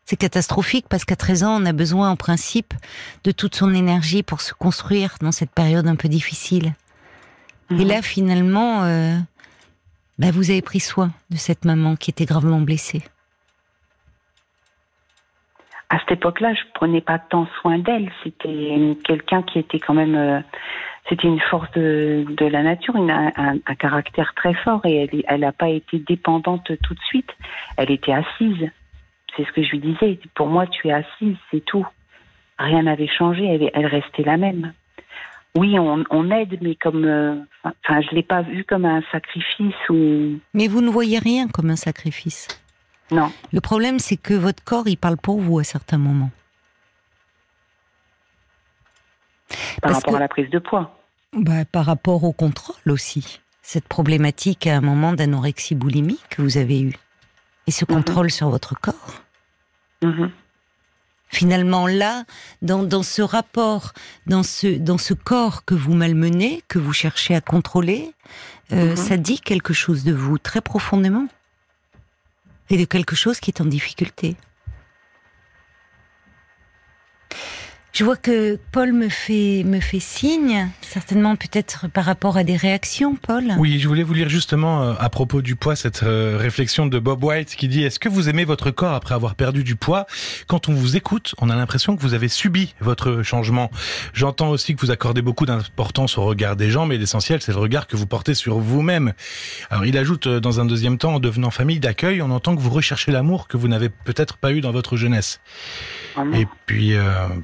[0.04, 2.74] C'est catastrophique parce qu'à 13 ans, on a besoin en principe
[3.24, 6.74] de toute son énergie pour se construire dans cette période un peu difficile.
[7.70, 7.86] Et mhm.
[7.86, 9.16] là, finalement, euh,
[10.18, 13.02] bah, vous avez pris soin de cette maman qui était gravement blessée.
[15.92, 18.10] À cette époque-là, je prenais pas tant soin d'elle.
[18.24, 20.40] C'était quelqu'un qui était quand même euh,
[21.06, 25.98] c'était une force de, la nature, un, caractère très fort et elle n'a pas été
[25.98, 27.30] dépendante tout de suite.
[27.76, 28.70] Elle était assise.
[29.36, 30.18] C'est ce que je lui disais.
[30.34, 31.86] Pour moi, tu es assise, c'est tout.
[32.58, 34.72] Rien n'avait changé, elle, elle, restait la même.
[35.54, 39.74] Oui, on, on aide, mais comme, euh, enfin, je l'ai pas vu comme un sacrifice
[39.90, 40.38] ou.
[40.54, 42.48] Mais vous ne voyez rien comme un sacrifice.
[43.12, 43.30] Non.
[43.52, 46.30] Le problème, c'est que votre corps, il parle pour vous à certains moments.
[49.82, 50.98] Par rapport à la prise de poids
[51.32, 53.40] bah, Par rapport au contrôle aussi.
[53.60, 56.96] Cette problématique à un moment d'anorexie boulimique que vous avez eue.
[57.66, 57.96] Et ce mhm.
[57.96, 59.22] contrôle sur votre corps.
[60.02, 60.30] Mhm.
[61.28, 62.24] Finalement, là,
[62.60, 63.92] dans, dans, ce rapport,
[64.26, 68.12] dans ce, dans ce corps que vous malmenez, que vous cherchez à contrôler,
[68.72, 68.96] euh, mhm.
[68.96, 71.28] ça dit quelque chose de vous très profondément.
[72.70, 74.36] Et de quelque chose qui est en difficulté.
[77.92, 82.56] Je vois que Paul me fait, me fait signe, certainement peut-être par rapport à des
[82.56, 83.52] réactions, Paul.
[83.58, 86.98] Oui, je voulais vous lire justement euh, à propos du poids cette euh, réflexion de
[86.98, 90.06] Bob White qui dit Est-ce que vous aimez votre corps après avoir perdu du poids?
[90.46, 93.70] Quand on vous écoute, on a l'impression que vous avez subi votre changement.
[94.14, 97.58] J'entends aussi que vous accordez beaucoup d'importance au regard des gens, mais l'essentiel, c'est le
[97.58, 99.12] regard que vous portez sur vous-même.
[99.68, 102.62] Alors, il ajoute euh, dans un deuxième temps, en devenant famille d'accueil, on entend que
[102.62, 105.40] vous recherchez l'amour que vous n'avez peut-être pas eu dans votre jeunesse.
[106.16, 106.94] Ah Et puis,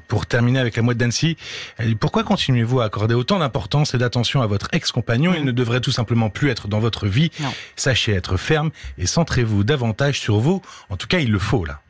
[0.07, 1.35] pour terminer, terminer avec la mouette d'Annecy.
[1.99, 5.33] Pourquoi continuez-vous à accorder autant d'importance et d'attention à votre ex-compagnon?
[5.35, 7.29] Il ne devrait tout simplement plus être dans votre vie.
[7.75, 10.61] Sachez être ferme et centrez-vous davantage sur vous.
[10.89, 11.81] En tout cas, il le faut là.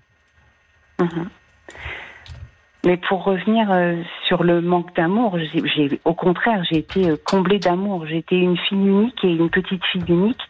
[0.99, 1.29] Mhm.
[2.85, 7.59] Mais pour revenir euh, sur le manque d'amour, j'ai, au contraire, j'ai été euh, comblée
[7.59, 8.07] d'amour.
[8.07, 10.41] J'étais une fille unique et une petite fille unique,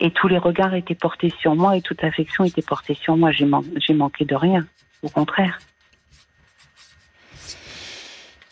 [0.00, 3.32] et tous les regards étaient portés sur moi et toute affection était portée sur moi.
[3.32, 3.46] J'ai,
[3.86, 4.64] j'ai manqué de rien,
[5.02, 5.58] au contraire.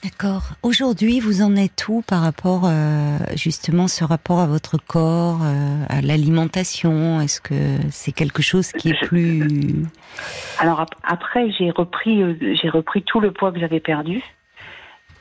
[0.02, 0.54] D'accord.
[0.64, 5.84] Aujourd'hui, vous en êtes où par rapport euh, justement ce rapport à votre corps, euh,
[5.88, 7.20] à l'alimentation?
[7.20, 7.54] Est-ce que
[7.90, 9.86] c'est quelque chose qui est plus
[10.58, 14.24] Alors après, j'ai repris, euh, j'ai repris tout le poids que j'avais perdu.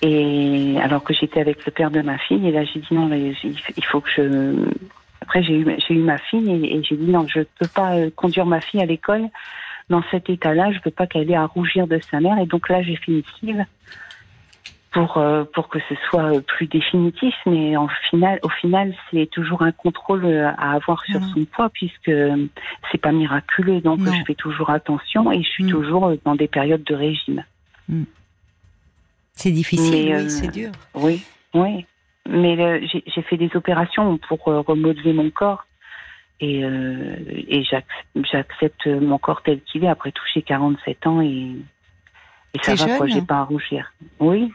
[0.02, 3.06] Et alors que j'étais avec le père de ma fille, et là j'ai dit non,
[3.06, 4.66] mais il faut que je.
[5.22, 8.10] Après j'ai eu j'ai eu ma fille et, j'ai dit non, je peux pas euh,
[8.16, 9.28] conduire ma fille à l'école
[9.92, 10.72] dans cet état-là.
[10.72, 12.40] Je peux pas qu'elle ait à rougir de sa mère.
[12.40, 13.64] Et donc là j'ai sleeve
[14.92, 17.34] pour euh, pour que ce soit plus définitif.
[17.46, 20.26] Mais en final, au final, c'est toujours un contrôle
[20.58, 22.12] à avoir sur son poids puisque
[22.92, 23.82] c'est pas miraculeux.
[23.82, 25.72] Donc je fais toujours attention et je suis mm.
[25.72, 27.44] toujours dans des périodes de régime.
[27.88, 28.04] Mm.
[29.34, 30.72] C'est difficile, oui, euh, c'est dur.
[30.94, 31.24] Oui,
[31.54, 31.86] oui.
[32.30, 35.66] Mais j'ai fait des opérations pour euh, remodeler mon corps.
[36.40, 39.88] Et, euh, et j'accepte mon corps tel qu'il est.
[39.88, 41.56] Après j'ai 47 ans et,
[42.54, 43.08] et ça va, quoi.
[43.08, 43.94] J'ai pas à rougir.
[44.20, 44.52] Oui.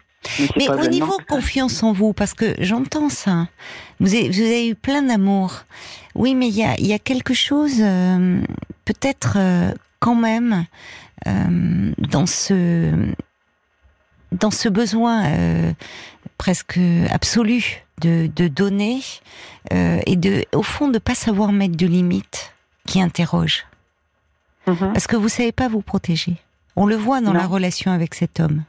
[0.56, 3.48] Mais, au niveau confiance en vous, parce que j'entends ça,
[4.00, 5.64] vous avez, vous avez, eu plein d'amour.
[6.14, 7.76] Oui, mais il y a, y a, quelque chose,
[8.84, 9.38] peut-être
[10.00, 10.66] quand même,
[11.24, 13.14] dans ce
[14.32, 15.72] dans ce besoin euh,
[16.38, 16.78] presque
[17.10, 19.00] absolu de, de donner
[19.72, 22.54] euh, et de, au fond, de pas savoir mettre de limites
[22.86, 23.66] qui interroge.
[24.66, 24.92] Mhm.
[24.92, 26.36] Parce que vous savez pas vous protéger.
[26.74, 28.64] On le voit dans la relation avec cet homme.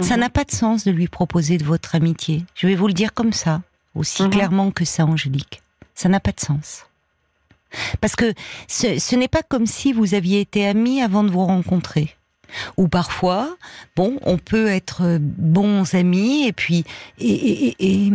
[0.00, 0.20] Ça mhm.
[0.20, 2.44] n'a pas de sens de lui proposer de votre amitié.
[2.54, 3.62] Je vais vous le dire comme ça,
[3.94, 4.30] aussi mhm.
[4.30, 5.62] clairement que ça, Angélique.
[5.94, 6.86] Ça n'a pas de sens.
[8.00, 8.32] Parce que
[8.68, 12.16] ce, ce n'est pas comme si vous aviez été amis avant de vous rencontrer.
[12.76, 13.56] Ou parfois,
[13.96, 16.84] bon, on peut être bons amis et puis
[17.18, 18.10] et,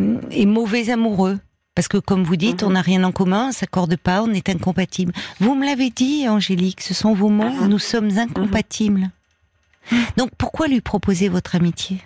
[0.45, 1.39] mauvais amoureux.
[1.75, 4.49] Parce que comme vous dites, on n'a rien en commun, on s'accorde pas, on est
[4.49, 5.13] incompatibles.
[5.39, 9.09] Vous me l'avez dit, Angélique, ce sont vos mots, nous sommes incompatibles.
[10.17, 12.01] Donc pourquoi lui proposer votre amitié?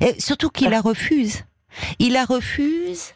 [0.00, 1.44] Et Surtout qu'il la refuse.
[1.98, 3.14] Il la refuse,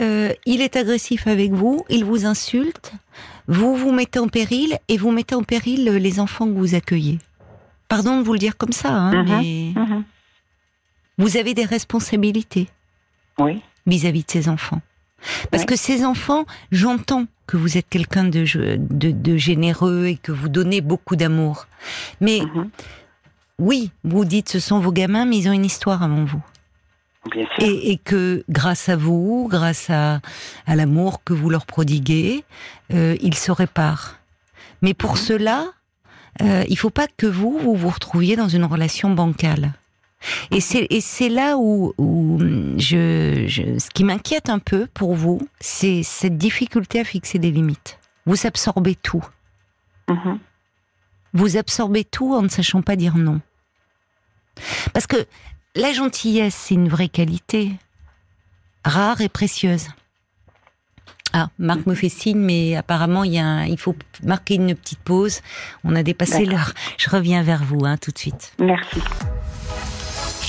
[0.00, 2.92] euh, il est agressif avec vous, il vous insulte,
[3.46, 7.18] vous vous mettez en péril et vous mettez en péril les enfants que vous accueillez.
[7.88, 9.28] Pardon de vous le dire comme ça, hein, mhm.
[9.28, 10.04] mais mhm.
[11.18, 12.68] vous avez des responsabilités.
[13.38, 13.60] Oui.
[13.86, 14.80] Vis-à-vis de ces enfants.
[15.50, 18.44] Parce que ces enfants, j'entends que vous êtes quelqu'un de,
[18.78, 21.66] de, généreux et que vous donnez beaucoup d'amour.
[22.20, 22.70] Mais mhm.
[23.58, 26.42] oui, vous dites ce sont vos gamins, mais ils ont une histoire avant vous.
[27.30, 27.68] Bien sûr.
[27.68, 30.20] Et, que grâce à vous, grâce à,
[30.66, 32.44] à l'amour que vous leur prodiguez,
[32.94, 34.16] euh, ils se réparent.
[34.80, 35.66] Mais pour cela,
[36.42, 39.72] euh, il faut pas que vous, vous vous retrouviez dans une relation bancale.
[40.50, 42.38] Et c'est et c'est là où, où
[42.76, 47.50] je, je ce qui m'inquiète un peu pour vous, c'est cette difficulté à fixer des
[47.50, 47.98] limites.
[48.26, 49.24] Vous absorbez tout.
[50.08, 50.38] Mm-hmm.
[51.32, 53.40] Vous absorbez tout en ne sachant pas dire non.
[54.92, 55.26] Parce que
[55.74, 57.72] la gentillesse, c'est une vraie qualité,
[58.84, 59.88] rare et précieuse.
[61.32, 64.98] Ah, Marc me fait signe, mais apparemment il, y a il faut marquer une petite
[64.98, 65.42] pause.
[65.84, 66.72] On a dépassé l'heure.
[66.98, 68.52] Je reviens vers vous hein, tout de suite.
[68.58, 69.00] Merci.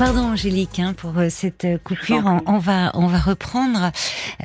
[0.00, 2.40] Pardon Angélique hein, pour euh, cette euh, coupure.
[2.46, 3.92] On, va on va reprendre.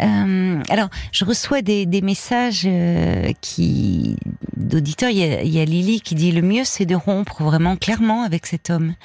[0.02, 4.18] Euh, alors je reçois des, des messages euh, qui
[4.58, 5.12] d'auditeurs.
[5.12, 8.48] Il, il, y a Lily qui dit le mieux c'est de rompre vraiment clairement avec
[8.48, 8.96] cet homme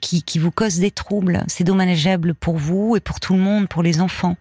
[0.00, 1.44] qui qui vous cause des troubles.
[1.48, 4.36] C'est dommageable pour vous et pour tout le monde, pour les enfants.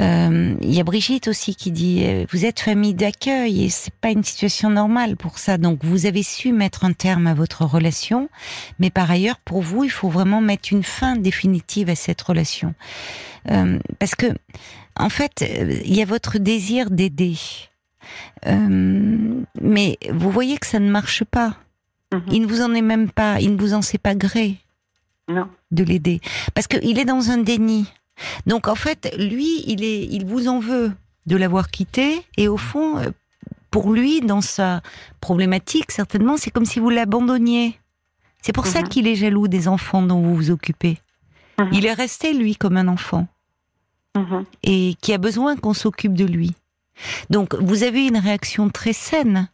[0.00, 4.08] Euh, il y a Brigitte aussi qui dit vous êtes famille d'accueil et c'est pas
[4.08, 5.58] une situation normale pour ça.
[5.58, 8.30] Donc vous avez su mettre un terme à votre relation,
[8.78, 12.74] mais par ailleurs pour vous il faut vraiment mettre une fin définitive à cette relation.
[13.50, 14.26] Euh, parce que,
[14.96, 17.36] en fait, euh, il y a votre désir d'aider.
[18.46, 21.56] Euh, mais vous voyez que ça ne marche pas.
[22.12, 22.22] Mhm.
[22.30, 24.56] Il ne vous en est même pas, il ne vous en sait pas gré
[25.70, 26.20] de l'aider.
[26.52, 27.86] Parce qu'il est dans un déni.
[28.46, 30.92] Donc en fait, lui, il, est, il vous en veut
[31.26, 32.22] de l'avoir quitté.
[32.36, 33.00] Et au fond,
[33.70, 34.82] pour lui, dans sa
[35.20, 37.78] problématique, certainement, c'est comme si vous l'abandonniez.
[38.44, 38.88] C'est pour ça mhm.
[38.88, 40.98] qu'il est jaloux des enfants dont vous vous occupez.
[41.58, 41.68] Mhm.
[41.72, 43.26] Il est resté, lui, comme un enfant.
[44.14, 44.44] Mhm.
[44.62, 46.52] Et qui a besoin qu'on s'occupe de lui.
[47.30, 49.48] Donc, vous avez une réaction très saine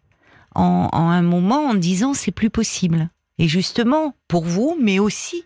[0.57, 3.09] en, un moment en disant c'est plus possible.
[3.38, 5.44] Et justement, pour vous, mais aussi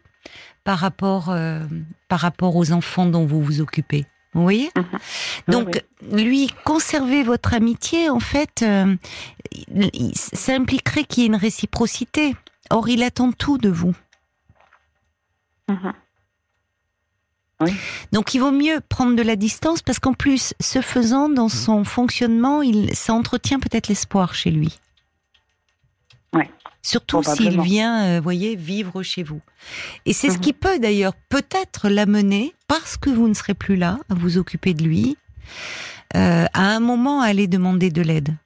[0.64, 1.60] par rapport, euh,
[2.08, 4.06] par rapport aux enfants dont vous vous occupez.
[4.32, 4.70] Vous voyez?
[5.48, 8.96] Donc, lui, conserver votre amitié, en fait, euh,
[10.14, 12.34] ça impliquerait qu'il y ait une réciprocité.
[12.70, 13.94] Or, il attend tout de vous.
[15.68, 15.92] Mhm.
[18.12, 21.84] Donc, il vaut mieux prendre de la distance parce qu'en plus, ce faisant, dans son
[21.84, 24.78] fonctionnement, il, ça entretient peut-être l'espoir chez lui.
[26.84, 29.40] Surtout s'il vient, euh, voyez, vivre chez vous.
[30.04, 30.40] Et c'est ce mhm.
[30.40, 34.74] qui peut d'ailleurs peut-être l'amener, parce que vous ne serez plus là à vous occuper
[34.74, 35.16] de lui,
[36.14, 38.36] euh, à un moment à aller demander de l'aide.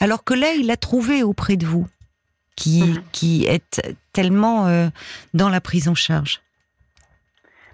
[0.00, 1.86] Alors que là, il a trouvé auprès de vous,
[2.60, 3.02] qui, mhm.
[3.12, 4.88] qui est tellement euh,
[5.34, 6.40] dans la prise en charge.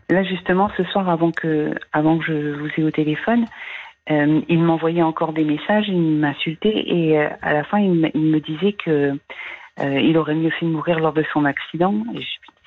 [0.09, 3.45] Là, justement, ce soir, avant que, avant que je vous ai au téléphone,
[4.11, 8.39] euh, il m'envoyait encore des messages, il m'insultait et euh, à la fin, il, me
[8.39, 9.19] disait que
[9.79, 11.93] il aurait mieux fait mourir lors de son accident.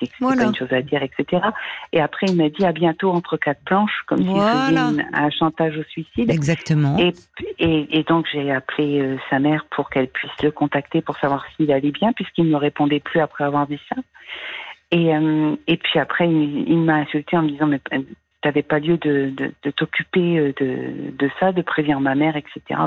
[0.02, 1.42] Et je lui disais que c'était pas une chose à dire, etc.
[1.92, 5.76] Et après, il m'a dit à bientôt entre quatre planches, comme s'il faisait un chantage
[5.76, 6.30] au suicide.
[6.30, 6.96] Exactement.
[6.98, 7.12] Et,
[7.58, 11.44] et, et donc, j'ai appelé euh, sa mère pour qu'elle puisse le contacter pour savoir
[11.56, 14.00] s'il allait bien, puisqu'il ne me répondait plus après avoir dit ça.
[14.90, 17.80] Et, euh, et puis après, il, il m'a insulté en me disant, mais
[18.42, 22.36] t'avais pas lieu de, de, de t'occuper euh, de, de ça, de prévenir ma mère,
[22.36, 22.80] etc.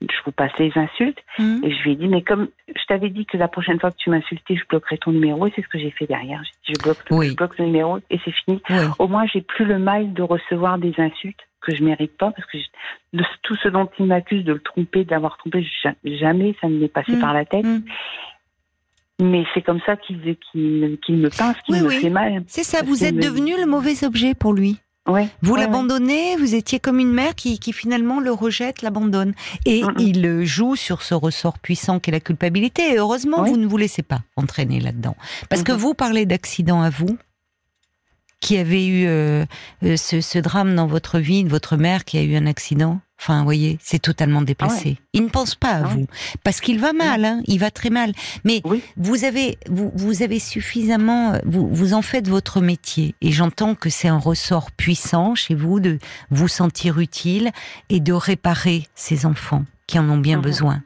[0.00, 1.18] Je vous passe les insultes.
[1.38, 1.64] Mmh.
[1.64, 3.96] Et je lui ai dit, mais comme je t'avais dit que la prochaine fois que
[3.98, 6.42] tu m'insultais, je bloquerais ton numéro, et c'est ce que j'ai fait derrière.
[6.62, 8.62] Je, bloque, je bloque le numéro et c'est fini.
[8.98, 12.48] Au moins, j'ai plus le mal de recevoir des insultes que je mérite pas, parce
[12.50, 12.56] que
[13.42, 15.66] tout ce dont il m'accuse de le tromper, d'avoir trompé,
[16.04, 17.20] jamais ça ne m'est passé mmh.
[17.20, 17.66] par la tête.
[17.66, 17.82] Mmh.
[19.22, 22.42] Mais c'est comme ça qu'il me pince, qu'il me fait mal.
[22.46, 24.78] C'est ça, vous êtes devenu le mauvais objet pour lui.
[25.42, 29.34] Vous l'abandonnez, vous étiez comme une mère qui, qui finalement le rejette, l'abandonne.
[29.66, 32.92] Et il joue sur ce ressort puissant qu'est la culpabilité.
[32.92, 35.16] Et heureusement, vous ne vous laissez pas entraîner là-dedans.
[35.48, 35.78] Parce que mhm.
[35.78, 37.18] vous parlez d'accident à vous,
[38.40, 39.44] qui avez eu euh,
[39.84, 43.00] euh, ce, ce, drame dans votre vie, de votre mère qui a eu un accident.
[43.20, 44.96] Enfin, vous voyez, c'est totalement déplacé.
[44.98, 46.06] Ah il ne pense pas à ah vous
[46.42, 48.14] parce qu'il va mal, hein, il va très mal.
[48.44, 48.62] Mais
[48.96, 53.14] vous avez, vous, vous avez suffisamment, vous, vous en faites votre métier.
[53.20, 55.98] Et j'entends que c'est un ressort puissant chez vous de
[56.30, 57.50] vous sentir utile
[57.90, 60.42] et de réparer ces enfants qui en ont bien mhm.
[60.42, 60.82] besoin.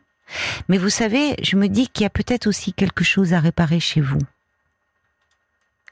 [0.69, 3.79] Mais vous savez, je me dis qu'il y a peut-être aussi quelque chose à réparer
[3.79, 4.19] chez vous,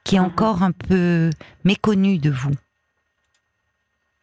[0.03, 0.27] qui est mhm.
[0.27, 1.31] encore un peu
[1.63, 2.55] méconnu de vous.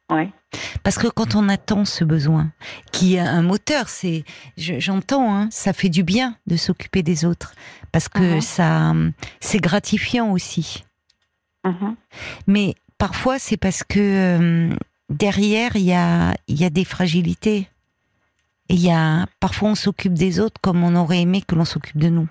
[0.10, 0.34] Ouais.
[0.84, 2.52] Parce que quand on attend ce besoin,
[2.92, 4.24] qui est un moteur, c'est,
[4.58, 7.54] j'entends, hein, ça fait du bien de s'occuper des autres,
[7.92, 8.42] parce que uh-huh.
[8.42, 8.94] ça,
[9.40, 10.84] c'est gratifiant aussi.
[11.66, 11.96] Uh-huh.
[12.48, 14.76] Mais parfois, c'est parce que euh,
[15.10, 17.68] derrière, il y a, y a des fragilités.
[18.70, 21.66] Et il y a, parfois, on s'occupe des autres comme on aurait aimé que l'on
[21.66, 22.28] s'occupe de nous.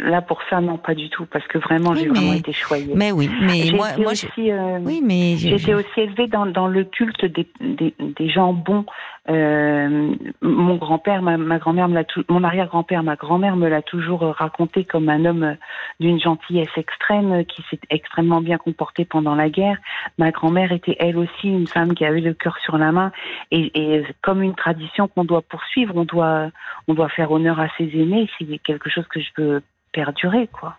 [0.00, 2.92] Là, pour ça, non, pas du tout, parce que vraiment, j'ai vraiment été choyée.
[2.94, 6.84] Mais oui, mais moi, moi aussi, euh, oui, mais été aussi élevée dans, dans le
[6.84, 8.84] culte des, des, des gens bons.
[9.28, 11.88] Euh, mon grand-père, ma, ma grand-mère,
[12.28, 15.56] mon arrière-grand-père, ma grand-mère me l'a toujours raconté comme un homme
[16.00, 19.78] d'une gentillesse extrême, qui s'est extrêmement bien comporté pendant la guerre.
[20.16, 23.10] Ma grand-mère était elle aussi une femme qui avait le cœur sur la main,
[23.50, 26.50] et, et comme une tradition qu'on doit poursuivre, on doit,
[26.86, 28.30] on doit faire honneur à ses aînés.
[28.38, 29.60] C'est quelque chose que je peux
[29.92, 30.76] perdurer, quoi.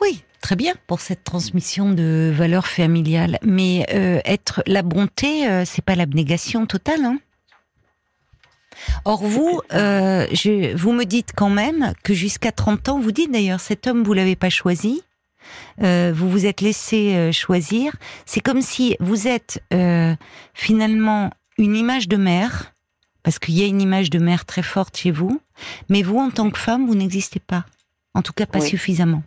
[0.00, 3.38] Oui, très bien pour cette transmission de valeurs familiales.
[3.42, 7.04] Mais euh, être la bonté, euh, c'est pas l'abnégation totale.
[7.04, 7.18] Hein
[9.04, 13.30] Or vous, euh, je, vous me dites quand même que jusqu'à 30 ans, vous dites
[13.30, 15.02] d'ailleurs, cet homme, vous l'avez pas choisi,
[15.78, 17.96] vous vous êtes laissé choisir.
[18.24, 19.62] C'est comme si vous êtes
[20.54, 22.72] finalement une image de mère
[23.22, 25.40] parce qu'il y a une image de mère très forte chez vous,
[25.88, 27.64] mais vous, en tant que femme, vous n'existez pas.
[28.14, 29.22] En tout cas, pas suffisamment.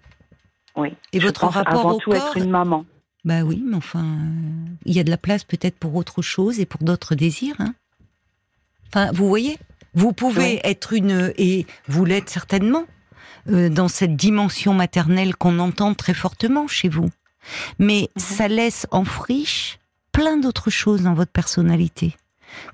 [0.75, 0.89] Oui.
[1.11, 2.85] Et votre rapport avant au tout être une maman.
[3.23, 4.17] Bah oui, mais enfin,
[4.85, 7.55] il y a de la place peut-être pour autre chose et pour d'autres désirs.
[7.59, 7.73] Hein.
[8.87, 9.57] Enfin, vous voyez,
[9.93, 12.83] vous pouvez être une et vous l'êtes certainement
[13.49, 17.09] euh, dans cette dimension maternelle qu'on entend très fortement chez vous.
[17.79, 18.21] Mais mhm.
[18.21, 19.79] ça laisse en friche
[20.11, 22.17] plein d'autres choses dans votre personnalité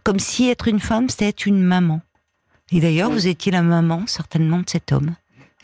[0.04, 2.02] comme si être une femme, c'était être une maman.
[2.72, 5.16] Et d'ailleurs, vous étiez la maman, certainement, de cet homme.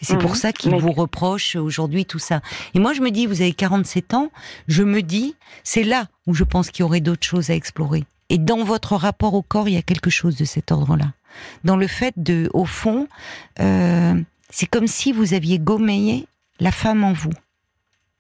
[0.02, 0.36] Et c'est pour mhm.
[0.36, 2.42] ça qu'il vous reproche aujourd'hui tout ça.
[2.74, 4.30] Et moi, je me dis, vous avez 47 ans,
[4.68, 8.04] je me dis, c'est là où je pense qu'il y aurait d'autres choses à explorer.
[8.30, 11.14] Et dans votre rapport au corps, il y a quelque chose de cet ordre-là.
[11.64, 13.08] Dans le fait de, au fond,
[13.60, 14.16] euh,
[14.50, 16.28] c'est comme si vous aviez gommé
[16.60, 17.34] la femme en vous.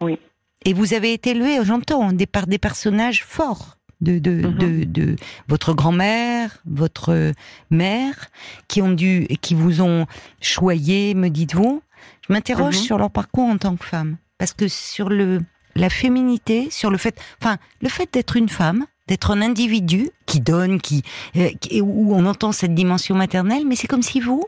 [0.02, 0.20] Oui.
[0.64, 4.58] Et vous avez été élevé, j'entends, par des personnages forts de, de, mhm.
[4.58, 5.16] de, de,
[5.48, 7.34] votre grand-mère, votre
[7.70, 8.28] mère,
[8.68, 10.06] qui ont dû, qui vous ont
[10.42, 11.82] choyé, me dites-vous.
[12.28, 12.82] Je m'interroge mhm.
[12.82, 15.42] sur leur parcours en tant que femme, parce que sur le
[15.78, 20.40] la féminité, sur le fait, enfin, le fait d'être une femme, d'être un individu qui
[20.40, 21.04] donne, qui,
[21.36, 21.50] euh,
[21.82, 24.46] où on entend cette dimension maternelle, mais c'est comme si vous,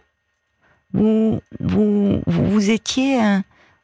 [0.94, 3.20] vous, vous, vous étiez,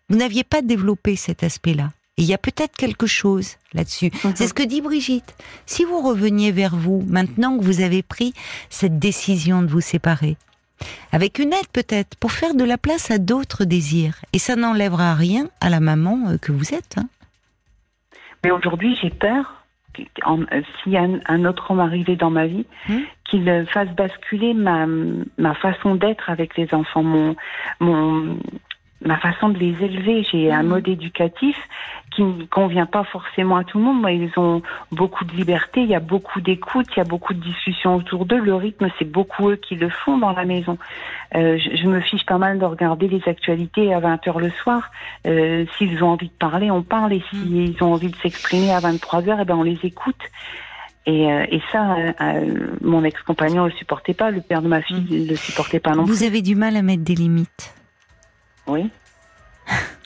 [0.08, 1.92] vous n'aviez pas développé cet aspect-là.
[2.18, 4.12] Et il y a peut-être quelque chose là-dessus.
[4.24, 4.34] Mhm.
[4.36, 5.36] C'est ce que dit Brigitte.
[5.66, 8.34] Si vous reveniez vers vous, maintenant que vous avez pris
[8.70, 10.38] cette décision de vous séparer,
[11.12, 15.16] avec une aide peut-être, pour faire de la place à d'autres désirs, et ça n'enlèvera
[15.16, 16.98] rien à la maman euh, que vous êtes.
[16.98, 17.08] Hein.
[18.44, 19.64] Mais aujourd'hui, j'ai peur
[20.28, 22.98] euh, si un, un, autre homme arrivait dans ma vie, mmh.
[23.26, 24.88] qu'il fasse basculer ma,
[25.38, 27.36] ma façon d'être avec les enfants, mon,
[27.80, 28.38] mon,
[29.02, 30.24] ma façon de les élever.
[30.24, 30.68] J'ai un mmh.
[30.68, 31.58] mode éducatif
[32.16, 34.02] qui ne convient pas forcément à tout le monde.
[34.02, 34.62] Moi, ils ont
[34.92, 38.26] beaucoup de liberté, il y a beaucoup d'écoute, il y a beaucoup de discussions autour
[38.26, 38.40] d'eux.
[38.40, 40.78] Le rythme, c'est beaucoup eux qui le font dans la maison.
[41.36, 44.92] Euh, je, je, me fiche pas mal de regarder les actualités à 20h le soir.
[45.26, 47.14] Euh, s'ils ont envie de parler, on parle.
[47.14, 50.22] Et s'ils ont envie de s'exprimer à 23h, eh ben, on les écoute.
[51.06, 54.82] Et, euh, et ça, euh, mon ex-compagnon ne le supportait pas, le père de ma
[54.82, 56.14] fille ne le supportait pas non plus.
[56.14, 57.74] Vous avez du mal à mettre des limites
[58.68, 58.90] Oui.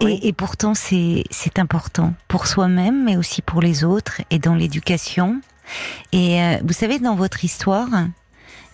[0.00, 5.40] Et, et, pourtant, c'est important pour soi-même, mais aussi pour les autres et dans l'éducation.
[6.12, 7.88] Et euh, vous savez, dans votre histoire,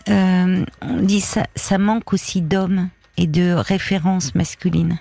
[0.09, 4.99] euh, on dit ça, ça manque aussi d'hommes et de références masculines.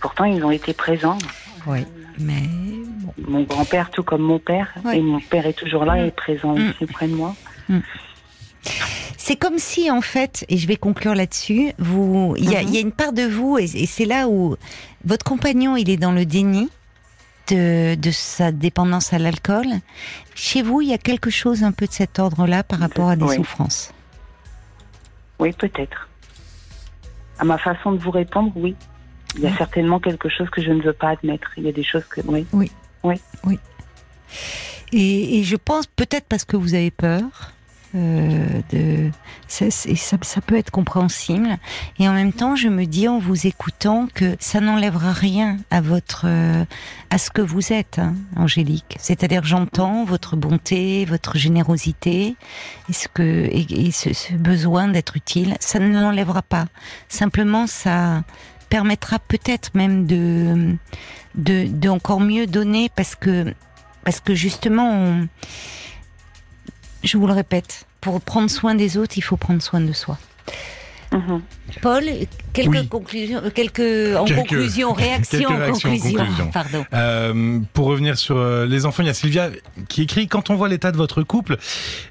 [0.00, 1.18] Pourtant, ils ont été présents.
[1.66, 1.86] Oui,
[2.18, 3.12] mais bon.
[3.28, 4.98] mon grand-père, tout comme mon père, oui.
[4.98, 6.70] et mon père est toujours là et présent mmh.
[6.70, 7.34] aussi près de moi.
[7.68, 7.78] Mmh.
[9.26, 12.74] C'est comme si, en fait, et je vais conclure là-dessus, vous, il y, Mhm.
[12.74, 14.56] y, a une part de vous, et, et c'est là où
[15.02, 16.68] votre compagnon, il est dans le déni
[17.48, 19.64] de, de sa dépendance à l'alcool.
[20.34, 23.16] Chez vous, il y a quelque chose un peu de cet ordre-là par rapport à
[23.16, 23.36] des Oui.
[23.36, 23.94] souffrances?
[25.38, 26.06] Oui, peut-être.
[27.38, 28.76] À ma façon de vous répondre, oui.
[29.36, 29.54] Il y a Oui.
[29.56, 31.50] certainement quelque chose que je ne veux pas admettre.
[31.56, 32.46] Il y a des choses que, oui.
[34.92, 37.52] Et, et je pense peut-être parce que vous avez peur.
[37.94, 39.10] Euh,
[39.46, 41.58] ça, peut être compréhensible.
[41.98, 45.80] Et en même temps, je me dis en vous écoutant que ça n'enlèvera rien à
[45.80, 46.64] votre, euh,
[47.10, 48.96] à ce que vous êtes, hein, Angélique.
[48.98, 52.36] C'est-à-dire, j'entends votre bonté, votre générosité,
[52.88, 55.56] et ce besoin d'être utile.
[55.60, 56.66] Ça ne l'enlèvera pas.
[57.08, 58.22] Simplement, ça
[58.68, 60.76] permettra peut-être même de,
[61.36, 63.54] de, encore mieux donner parce que,
[64.04, 65.20] parce que justement,
[67.04, 70.18] je vous le répète, pour prendre soin des autres, il faut prendre soin de soi.
[71.14, 71.42] Mhm.
[71.80, 72.04] Paul,
[72.52, 72.88] quelques Oui.
[72.88, 73.80] conclusions, euh, quelques
[74.16, 76.18] en Quelques- conclusion, réactions quelques réactions en conclusion.
[76.18, 76.50] conclusion.
[76.52, 76.84] Pardon.
[76.92, 79.50] Euh, pour revenir sur euh, les enfants, il y a Sylvia
[79.88, 81.56] qui écrit quand on voit l'état de votre couple,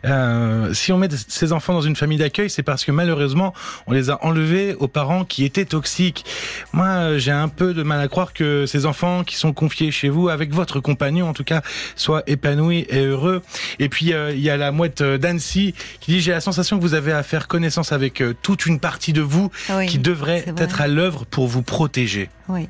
[0.05, 3.53] euh, si on met ces enfants dans une famille d'accueil, c'est parce que malheureusement
[3.87, 6.25] on les a enlevés aux parents qui étaient toxiques.
[6.73, 10.09] Moi, j'ai un peu de mal à croire que ces enfants qui sont confiés chez
[10.09, 11.61] vous, avec votre compagnon en tout cas,
[11.95, 13.41] soient épanouis et heureux.
[13.79, 16.81] Et puis euh, il y a la mouette d'Annecy qui dit j'ai la sensation que
[16.81, 20.81] vous avez à faire connaissance avec toute une partie de vous Oui, qui devrait être
[20.81, 22.29] à l'œuvre pour vous protéger.
[22.49, 22.69] oui.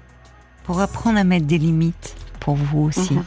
[0.63, 3.13] Pour apprendre à mettre des limites pour vous aussi.
[3.15, 3.23] Mhm.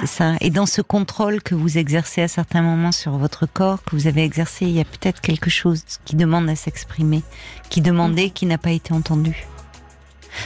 [0.00, 0.34] C'est ça.
[0.42, 4.06] Et dans ce contrôle que vous exercez à certains moments sur votre corps, que vous
[4.06, 7.22] avez exercé, il y a peut-être quelque chose qui demande à s'exprimer,
[7.70, 9.46] qui demandait, qui n'a pas été entendu.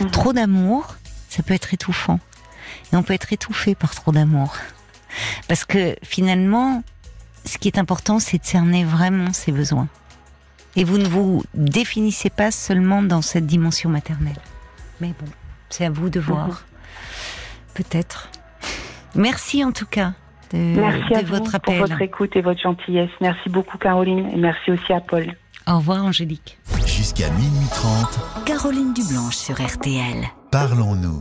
[0.01, 0.11] Mhm.
[0.13, 0.95] Trop d'amour,
[1.29, 2.21] ça peut être étouffant.
[2.93, 4.55] Et on peut être étouffé par trop d'amour.
[5.49, 6.85] Parce que finalement,
[7.45, 9.89] ce qui est important, c'est de cerner vraiment ses besoins.
[10.77, 14.39] Et vous ne vous définissez pas seulement dans cette dimension maternelle.
[15.01, 15.27] Mais bon,
[15.69, 16.47] c'est à vous de voir.
[16.47, 16.55] Mhm.
[17.75, 18.29] Peut-être.
[19.15, 20.13] Merci en tout cas
[20.53, 21.81] de, Merci de à vous votre pour appel.
[21.81, 23.11] votre écoute et votre gentillesse.
[23.21, 25.27] Merci beaucoup, Caroline, et merci aussi à Paul.
[25.67, 26.59] Au revoir Angélique.
[26.87, 30.25] Jusqu'à minuit 30, Caroline Dublanche sur RTL.
[30.53, 31.19] parlons-nous.